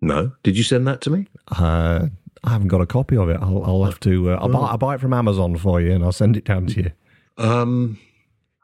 [0.00, 1.26] no, did you send that to me?
[1.58, 2.06] Uh,
[2.44, 3.38] I haven't got a copy of it.
[3.42, 4.30] I'll, I'll have to.
[4.30, 6.66] Uh, I'll, buy, I'll buy it from Amazon for you, and I'll send it down
[6.68, 6.92] to you.
[7.36, 7.98] Um,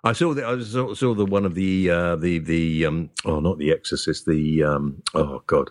[0.04, 0.46] I saw the.
[0.46, 3.10] I saw, saw the one of the uh, the the um.
[3.24, 4.26] Oh, not the Exorcist.
[4.26, 5.02] The um.
[5.14, 5.70] Oh God,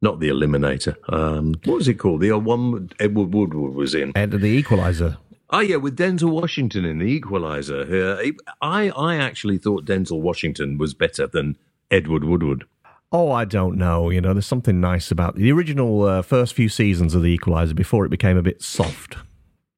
[0.00, 0.96] not the Eliminator.
[1.12, 2.22] Um, what was it called?
[2.22, 4.16] The one Edward Woodward was in.
[4.16, 5.18] Ed the Equalizer.
[5.52, 7.82] Oh yeah, with Denzel Washington in The Equalizer.
[7.82, 8.30] Uh,
[8.62, 11.58] I I actually thought Denzel Washington was better than
[11.90, 12.64] Edward Woodward.
[13.12, 14.08] Oh, I don't know.
[14.08, 17.74] You know, there's something nice about the original uh, first few seasons of The Equalizer
[17.74, 19.18] before it became a bit soft.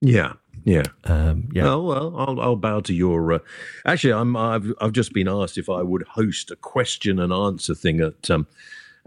[0.01, 0.85] Yeah, yeah.
[1.03, 1.69] Um, yeah.
[1.69, 3.33] Oh well, I'll, I'll bow to your.
[3.33, 3.39] Uh,
[3.85, 4.37] actually, I'm.
[4.37, 8.31] I've I've just been asked if I would host a question and answer thing at
[8.31, 8.47] um,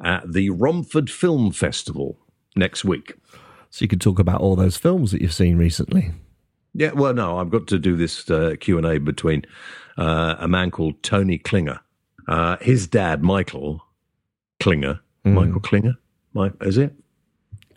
[0.03, 2.17] at the Romford Film Festival
[2.57, 3.13] next week.
[3.69, 6.11] So you could talk about all those films that you've seen recently.
[6.77, 9.41] Yeah, well, no, I've got to do this uh, Q and A between
[9.97, 11.79] uh, a man called Tony Klinger,
[12.27, 13.83] uh, his dad Michael
[14.59, 15.95] Klinger, Michael Klinger.
[16.33, 16.93] My, is it?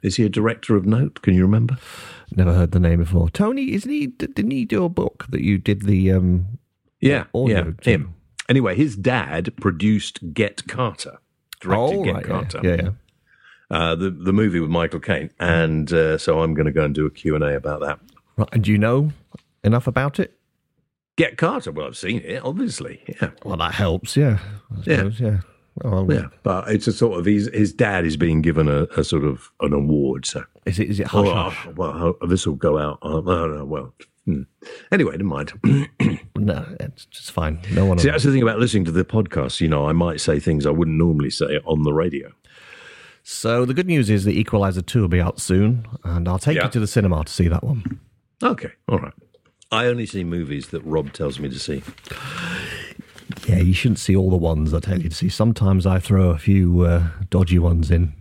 [0.02, 1.22] Is he a director of note?
[1.22, 1.78] Can you remember?
[2.36, 3.30] Never heard the name before.
[3.30, 4.08] Tony, isn't he?
[4.08, 6.12] Didn't he do a book that you did the?
[6.12, 6.58] Um,
[7.00, 7.90] Yeah, audio yeah, too.
[7.90, 8.14] him.
[8.50, 11.20] Anyway, his dad produced Get Carter,
[11.60, 12.60] directed oh, Get right, yeah, Carter.
[12.62, 12.90] Yeah, yeah.
[13.70, 16.94] uh, the the movie with Michael Caine, and uh, so I'm going to go and
[16.94, 17.98] do a Q and A about that.
[18.36, 19.12] Right, and do you know
[19.64, 20.36] enough about it?
[21.16, 21.72] Get Carter.
[21.72, 23.02] Well, I've seen it, obviously.
[23.20, 24.16] Yeah, Well, that helps.
[24.16, 24.38] Yeah.
[24.70, 24.96] I Yeah.
[24.96, 25.40] suppose, yeah.
[25.84, 26.26] Oh, well, yeah.
[26.42, 29.50] But it's a sort of his his dad is being given a, a sort of
[29.60, 30.26] an award.
[30.26, 30.88] So, Is it?
[30.90, 31.66] Is it hush oh, hush?
[31.76, 32.98] well, this will go out.
[33.02, 33.94] Uh, oh, no, well.
[34.24, 34.42] hmm.
[34.92, 35.52] Anyway, never mind.
[36.36, 37.60] No, it's just fine.
[37.72, 37.98] No one.
[37.98, 39.60] See, that's the thing about listening to the podcast.
[39.60, 42.32] You know, I might say things I wouldn't normally say on the radio.
[43.22, 46.56] So the good news is the Equalizer two will be out soon, and I'll take
[46.56, 46.64] Yeah.
[46.64, 48.00] you to the cinema to see that one.
[48.42, 49.12] Okay, all right.
[49.70, 51.82] I only see movies that Rob tells me to see.
[53.46, 55.28] Yeah, you shouldn't see all the ones I tell you to see.
[55.28, 58.12] Sometimes I throw a few uh, dodgy ones in.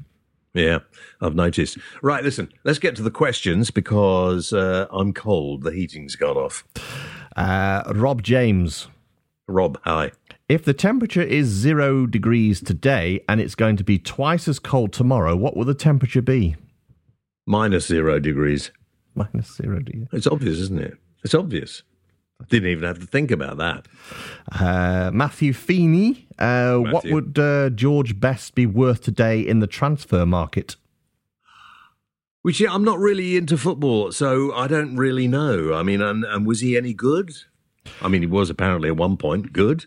[0.53, 0.79] Yeah,
[1.21, 1.77] I've noticed.
[2.01, 5.63] Right, listen, let's get to the questions because uh, I'm cold.
[5.63, 6.63] The heating's gone off.
[7.35, 8.87] Uh, Rob James,
[9.47, 10.11] Rob, hi.
[10.47, 14.91] if the temperature is zero degrees today and it's going to be twice as cold
[14.91, 16.55] tomorrow, what will the temperature be?
[17.45, 18.71] Minus zero degrees.
[19.19, 20.07] Minus zero degrees.
[20.13, 20.97] It's obvious, isn't it?
[21.23, 21.83] It's obvious.
[22.41, 23.87] I didn't even have to think about that.
[24.51, 30.25] Uh, Matthew Feeney, uh, what would uh, George Best be worth today in the transfer
[30.25, 30.77] market?
[32.41, 35.73] Which yeah, I'm not really into football, so I don't really know.
[35.73, 37.31] I mean, and, and was he any good?
[38.01, 39.85] I mean, he was apparently at one point good.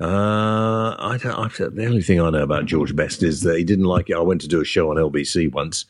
[0.00, 1.34] Uh, I don't.
[1.34, 4.16] I, the only thing I know about George Best is that he didn't like it.
[4.16, 5.84] I went to do a show on LBC once,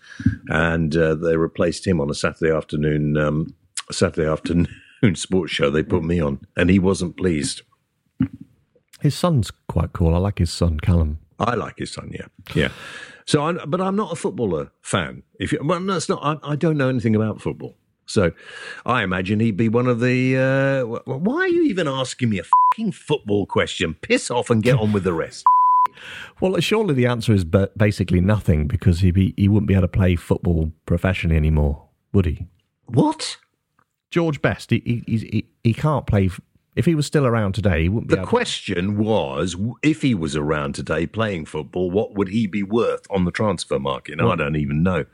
[0.49, 3.17] and uh, they replaced him on a Saturday afternoon.
[3.17, 3.55] Um,
[3.93, 4.69] Saturday afternoon
[5.15, 5.71] sports show.
[5.71, 7.63] They put me on, and he wasn't pleased.
[9.01, 10.15] His son's quite cool.
[10.15, 11.21] I like his son, Callum.
[11.39, 12.71] I like his son, yeah, yeah.
[13.25, 15.23] So, I'm, but I'm not a footballer fan.
[15.39, 16.21] If you, well, that's not.
[16.23, 17.77] I, I don't know anything about football.
[18.11, 18.33] So,
[18.85, 20.37] I imagine he'd be one of the.
[20.37, 23.95] Uh, why are you even asking me a fucking football question?
[23.95, 25.45] Piss off and get on with the rest.
[26.41, 29.89] Well, surely the answer is basically nothing because he be, he wouldn't be able to
[29.89, 32.47] play football professionally anymore, would he?
[32.87, 33.37] What?
[34.11, 36.31] George Best, he he, he, he can't play
[36.81, 38.17] If he was still around today, he wouldn't be.
[38.17, 43.07] The question was, if he was around today playing football, what would he be worth
[43.11, 44.19] on the transfer market?
[44.19, 45.05] And I don't even know.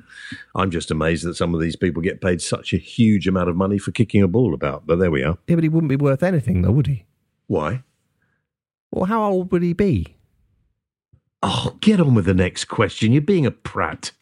[0.54, 3.56] I'm just amazed that some of these people get paid such a huge amount of
[3.56, 4.86] money for kicking a ball about.
[4.86, 5.38] But there we are.
[5.48, 7.04] yeah, but he wouldn't be worth anything, though, would he?
[7.48, 7.82] Why?
[8.92, 10.16] Well, how old would he be?
[11.42, 13.10] Oh, get on with the next question.
[13.10, 14.12] You're being a prat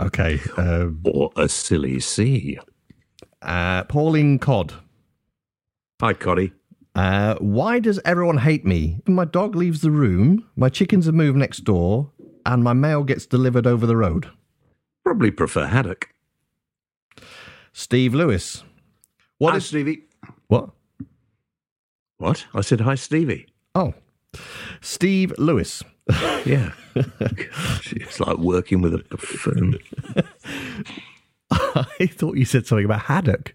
[0.00, 0.40] Okay.
[0.56, 2.58] Um, or a silly C.
[3.42, 4.74] uh, Pauline Codd.
[6.00, 6.52] Hi, Coddy.
[6.98, 9.00] Uh, why does everyone hate me?
[9.06, 12.10] My dog leaves the room, my chickens have moved next door,
[12.44, 14.28] and my mail gets delivered over the road.
[15.04, 16.08] Probably prefer Haddock.
[17.72, 18.64] Steve Lewis.
[19.38, 20.06] What hi, is Stevie.
[20.48, 20.70] what?
[22.16, 22.46] What?
[22.52, 23.46] I said hi, Stevie.
[23.76, 23.94] Oh,
[24.80, 25.84] Steve Lewis.
[26.44, 26.72] Yeah.
[26.96, 29.78] Gosh, it's like working with a buffoon.
[31.52, 33.54] I thought you said something about haddock.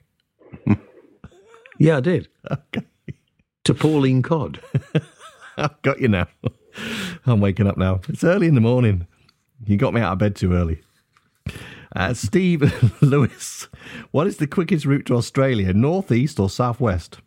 [1.80, 2.30] Yeah, I did.
[2.50, 2.86] Okay.
[3.66, 4.60] To Pauline Codd.
[5.58, 6.28] I've got you now.
[7.26, 8.02] I'm waking up now.
[8.10, 9.08] It's early in the morning.
[9.66, 10.82] You got me out of bed too early.
[11.96, 13.68] Uh, Steve Lewis,
[14.12, 17.20] what is the quickest route to Australia, northeast or southwest?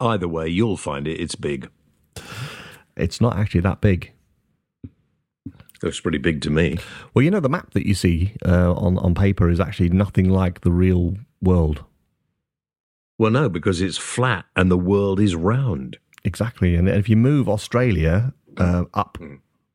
[0.00, 1.20] Either way, you'll find it.
[1.20, 1.70] It's big.
[2.96, 4.12] It's not actually that big.
[5.82, 6.78] Looks pretty big to me.
[7.12, 10.28] Well, you know, the map that you see uh, on, on paper is actually nothing
[10.28, 11.84] like the real world.
[13.22, 15.96] Well, no, because it's flat and the world is round.
[16.24, 16.74] Exactly.
[16.74, 19.16] And if you move Australia uh, up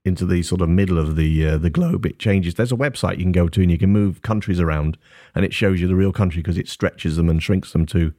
[0.04, 2.56] into the sort of middle of the uh, the globe, it changes.
[2.56, 4.98] There's a website you can go to and you can move countries around
[5.34, 8.14] and it shows you the real country because it stretches them and shrinks them to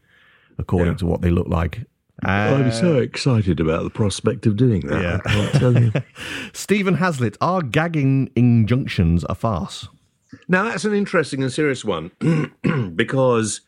[0.58, 0.98] according Yeah.
[0.98, 1.84] to what they look like.
[2.24, 5.02] I'm Uh, so excited about the prospect of doing that.
[5.02, 5.20] Yeah.
[5.24, 5.92] I can't tell you.
[6.54, 9.88] Stephen Hazlitt, are gagging injunctions a farce?
[10.48, 12.10] Now, that's an interesting and serious one
[12.96, 13.60] because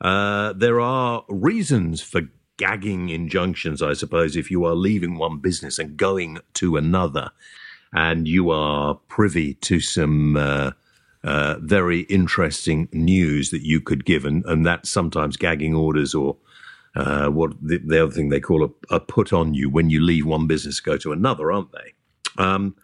[0.00, 2.22] uh, there are reasons for
[2.56, 7.30] gagging injunctions, I suppose, if you are leaving one business and going to another
[7.92, 10.36] and you are privy to some.
[10.36, 10.70] Uh,
[11.24, 16.36] uh, very interesting news that you could give, and, and that's sometimes gagging orders or
[16.96, 20.00] uh, what the, the other thing they call a, a put on you when you
[20.00, 21.94] leave one business go to another, aren't they?
[22.36, 22.76] Um,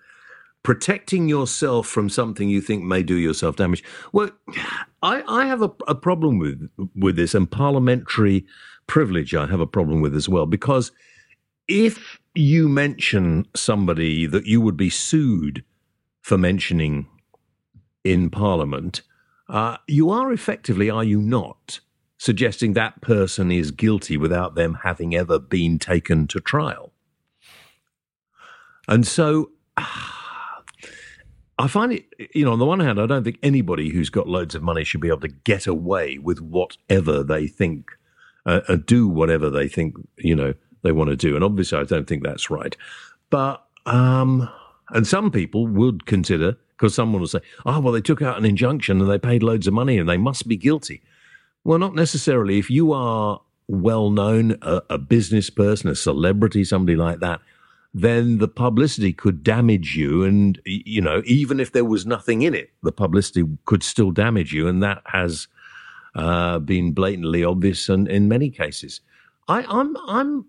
[0.62, 3.84] protecting yourself from something you think may do yourself damage.
[4.12, 4.30] Well,
[5.02, 8.46] I, I have a, a problem with with this, and parliamentary
[8.86, 10.92] privilege I have a problem with as well, because
[11.68, 15.64] if you mention somebody that you would be sued
[16.20, 17.06] for mentioning
[18.04, 19.02] in Parliament,
[19.48, 21.80] uh, you are effectively, are you not,
[22.18, 26.92] suggesting that person is guilty without them having ever been taken to trial?
[28.88, 29.52] And so
[31.60, 34.26] I find it, you know, on the one hand, I don't think anybody who's got
[34.26, 37.90] loads of money should be able to get away with whatever they think,
[38.46, 41.34] uh, uh, do whatever they think, you know, they want to do.
[41.34, 42.74] And obviously, I don't think that's right.
[43.28, 44.48] But, um,
[44.88, 48.46] and some people would consider, because someone will say, oh, well, they took out an
[48.46, 51.02] injunction and they paid loads of money and they must be guilty.
[51.62, 52.58] Well, not necessarily.
[52.58, 57.40] If you are well known, a, a business person, a celebrity, somebody like that,
[57.92, 60.22] then the publicity could damage you.
[60.22, 64.52] And, you know, even if there was nothing in it, the publicity could still damage
[64.52, 64.68] you.
[64.68, 65.48] And that has
[66.14, 69.00] uh, been blatantly obvious in, in many cases.
[69.48, 70.46] I, I'm, I'm,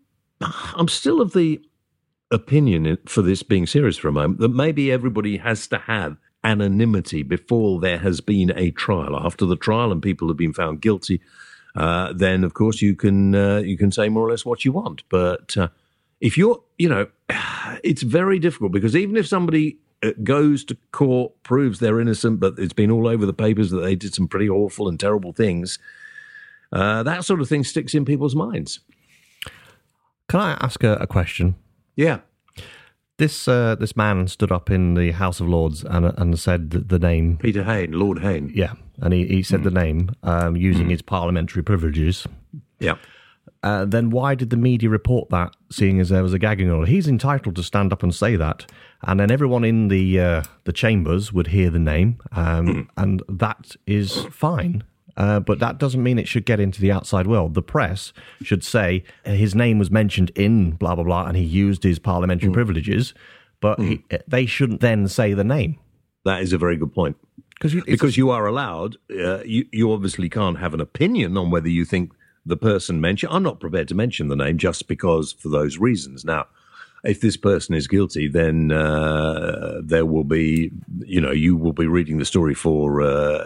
[0.75, 1.61] I'm still of the
[2.29, 7.23] opinion, for this being serious for a moment, that maybe everybody has to have anonymity
[7.23, 9.15] before there has been a trial.
[9.17, 11.21] After the trial and people have been found guilty,
[11.75, 14.71] uh, then of course you can uh, you can say more or less what you
[14.71, 15.03] want.
[15.09, 15.67] But uh,
[16.22, 17.07] if you're, you know,
[17.84, 22.53] it's very difficult because even if somebody uh, goes to court, proves they're innocent, but
[22.57, 25.80] it's been all over the papers that they did some pretty awful and terrible things,
[26.72, 28.80] uh, that sort of thing sticks in people's minds.
[30.30, 31.55] Can I ask a, a question?
[31.95, 32.19] Yeah.
[33.17, 36.80] This uh, this man stood up in the House of Lords and and said the,
[36.80, 37.38] the name.
[37.38, 38.51] Peter Hain, Lord Hain.
[38.55, 42.26] Yeah, and he, he said the name um, using his parliamentary privileges.
[42.80, 42.95] Yeah.
[43.64, 46.88] Uh, then why did the media report that, seeing as there was a gagging order?
[46.88, 48.66] He's entitled to stand up and say that,
[49.03, 53.76] and then everyone in the uh, the chambers would hear the name, um, and that
[53.86, 54.84] is fine.
[55.18, 57.53] Uh, but that doesn't mean it should get into the outside world.
[57.53, 61.43] The press should say uh, his name was mentioned in blah blah blah, and he
[61.43, 63.14] used his parliamentary privileges,
[63.59, 65.78] but he, they shouldn't then say the name
[66.26, 67.18] That is a very good point.
[67.51, 71.70] because because you are allowed, uh, you, you obviously can't have an opinion on whether
[71.70, 72.12] you think
[72.45, 73.33] the person mentioned.
[73.33, 76.25] I'm not prepared to mention the name just because for those reasons.
[76.25, 76.47] Now,
[77.03, 81.87] if this person is guilty, then uh, there will be, you know, you will be
[81.87, 83.45] reading the story for uh,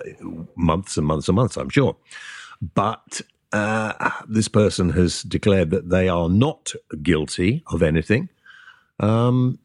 [0.55, 1.95] months and months and months, I'm sure.
[2.73, 3.21] But
[3.53, 8.29] uh, this person has declared that they are not guilty of anything.
[8.99, 9.59] Um,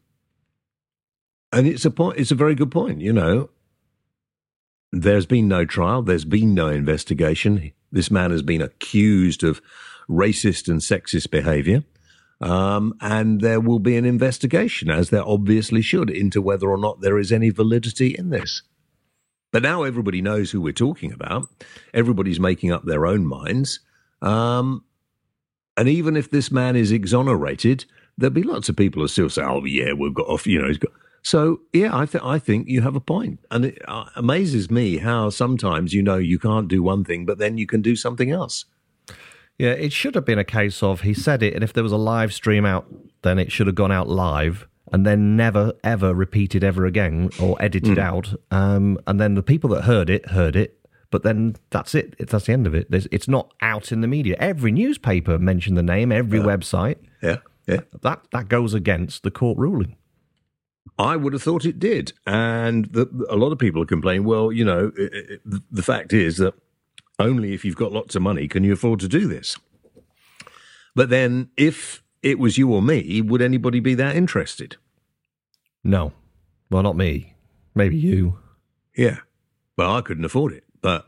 [1.51, 2.17] and it's a point.
[2.17, 3.01] It's a very good point.
[3.01, 3.49] You know,
[4.91, 6.01] there's been no trial.
[6.01, 7.71] There's been no investigation.
[7.91, 9.61] This man has been accused of
[10.09, 11.83] racist and sexist behaviour.
[12.41, 17.01] Um, and there will be an investigation, as there obviously should, into whether or not
[17.01, 18.63] there is any validity in this.
[19.51, 21.47] But now everybody knows who we're talking about.
[21.93, 23.79] Everybody's making up their own minds.
[24.21, 24.85] Um,
[25.77, 27.85] and even if this man is exonerated,
[28.17, 30.67] there'll be lots of people who still say, "Oh, yeah, we've got off." You know,
[30.67, 30.91] he's got.
[31.23, 34.97] So yeah, I think I think you have a point, and it uh, amazes me
[34.97, 38.31] how sometimes you know you can't do one thing, but then you can do something
[38.31, 38.65] else.
[39.59, 41.91] Yeah, it should have been a case of he said it, and if there was
[41.91, 42.87] a live stream out,
[43.21, 47.61] then it should have gone out live and then never ever repeated ever again or
[47.61, 48.33] edited out.
[48.51, 52.15] Um, and then the people that heard it heard it, but then that's it.
[52.17, 52.91] That's the end of it.
[52.91, 54.35] There's, it's not out in the media.
[54.39, 56.11] Every newspaper mentioned the name.
[56.11, 56.97] Every website.
[57.21, 57.81] Yeah, yeah.
[58.01, 59.95] That that goes against the court ruling.
[60.97, 64.25] I would have thought it did, and the, a lot of people are complaining.
[64.25, 66.53] Well, you know, it, it, the fact is that
[67.17, 69.57] only if you've got lots of money can you afford to do this.
[70.95, 74.77] But then, if it was you or me, would anybody be that interested?
[75.83, 76.13] No,
[76.69, 77.35] well, not me.
[77.73, 78.37] Maybe you.
[78.95, 79.19] Yeah.
[79.77, 81.07] Well, I couldn't afford it, but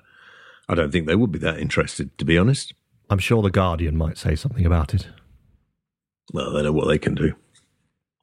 [0.68, 2.74] I don't think they would be that interested, to be honest.
[3.10, 5.08] I'm sure the Guardian might say something about it.
[6.34, 7.36] Well, they know what they can do.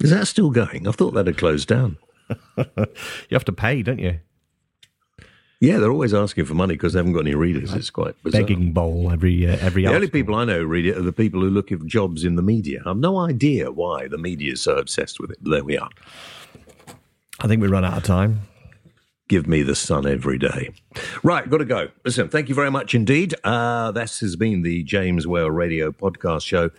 [0.00, 0.88] Is that still going?
[0.88, 1.96] I thought that had closed down.
[2.56, 4.20] You have to pay, don't you?
[5.60, 7.74] Yeah, they're always asking for money because they haven't got any readers.
[7.74, 8.40] It's quite bizarre.
[8.40, 9.84] Begging bowl every uh, every.
[9.84, 12.24] The only people I know who read it are the people who look for jobs
[12.24, 12.82] in the media.
[12.86, 15.38] I've no idea why the media is so obsessed with it.
[15.42, 15.90] But there we are.
[17.40, 18.40] I think we run out of time.
[19.30, 20.70] Give me the sun every day.
[21.22, 21.86] Right, got to go.
[22.04, 23.32] Listen, thank you very much indeed.
[23.44, 26.70] Uh, this has been the James Whale Radio Podcast Show,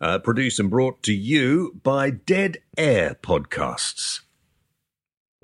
[0.00, 4.22] uh, produced and brought to you by Dead Air Podcasts.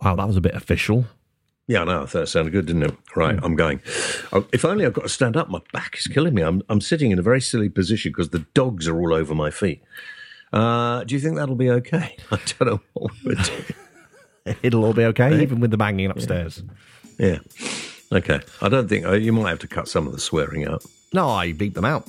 [0.03, 1.05] Wow, that was a bit official.
[1.69, 2.03] Yeah, I know.
[2.03, 2.97] I thought it sounded good, didn't it?
[3.15, 3.81] Right, I'm going.
[4.33, 5.49] Oh, If only I've got to stand up.
[5.49, 6.43] My back is killing me.
[6.43, 9.53] I'm, I'm sitting in a very silly position because the dogs are all over my
[9.53, 9.85] feet.
[10.53, 12.17] Uh, do you think that'll be okay?
[12.33, 13.65] I don't know what we're doing.
[14.63, 16.63] It'll all be okay, even with the banging upstairs.
[17.19, 17.39] Yeah.
[18.13, 18.41] Okay.
[18.63, 20.85] I don't think uh, you might have to cut some of the swearing out.
[21.13, 22.09] No, I beat them out.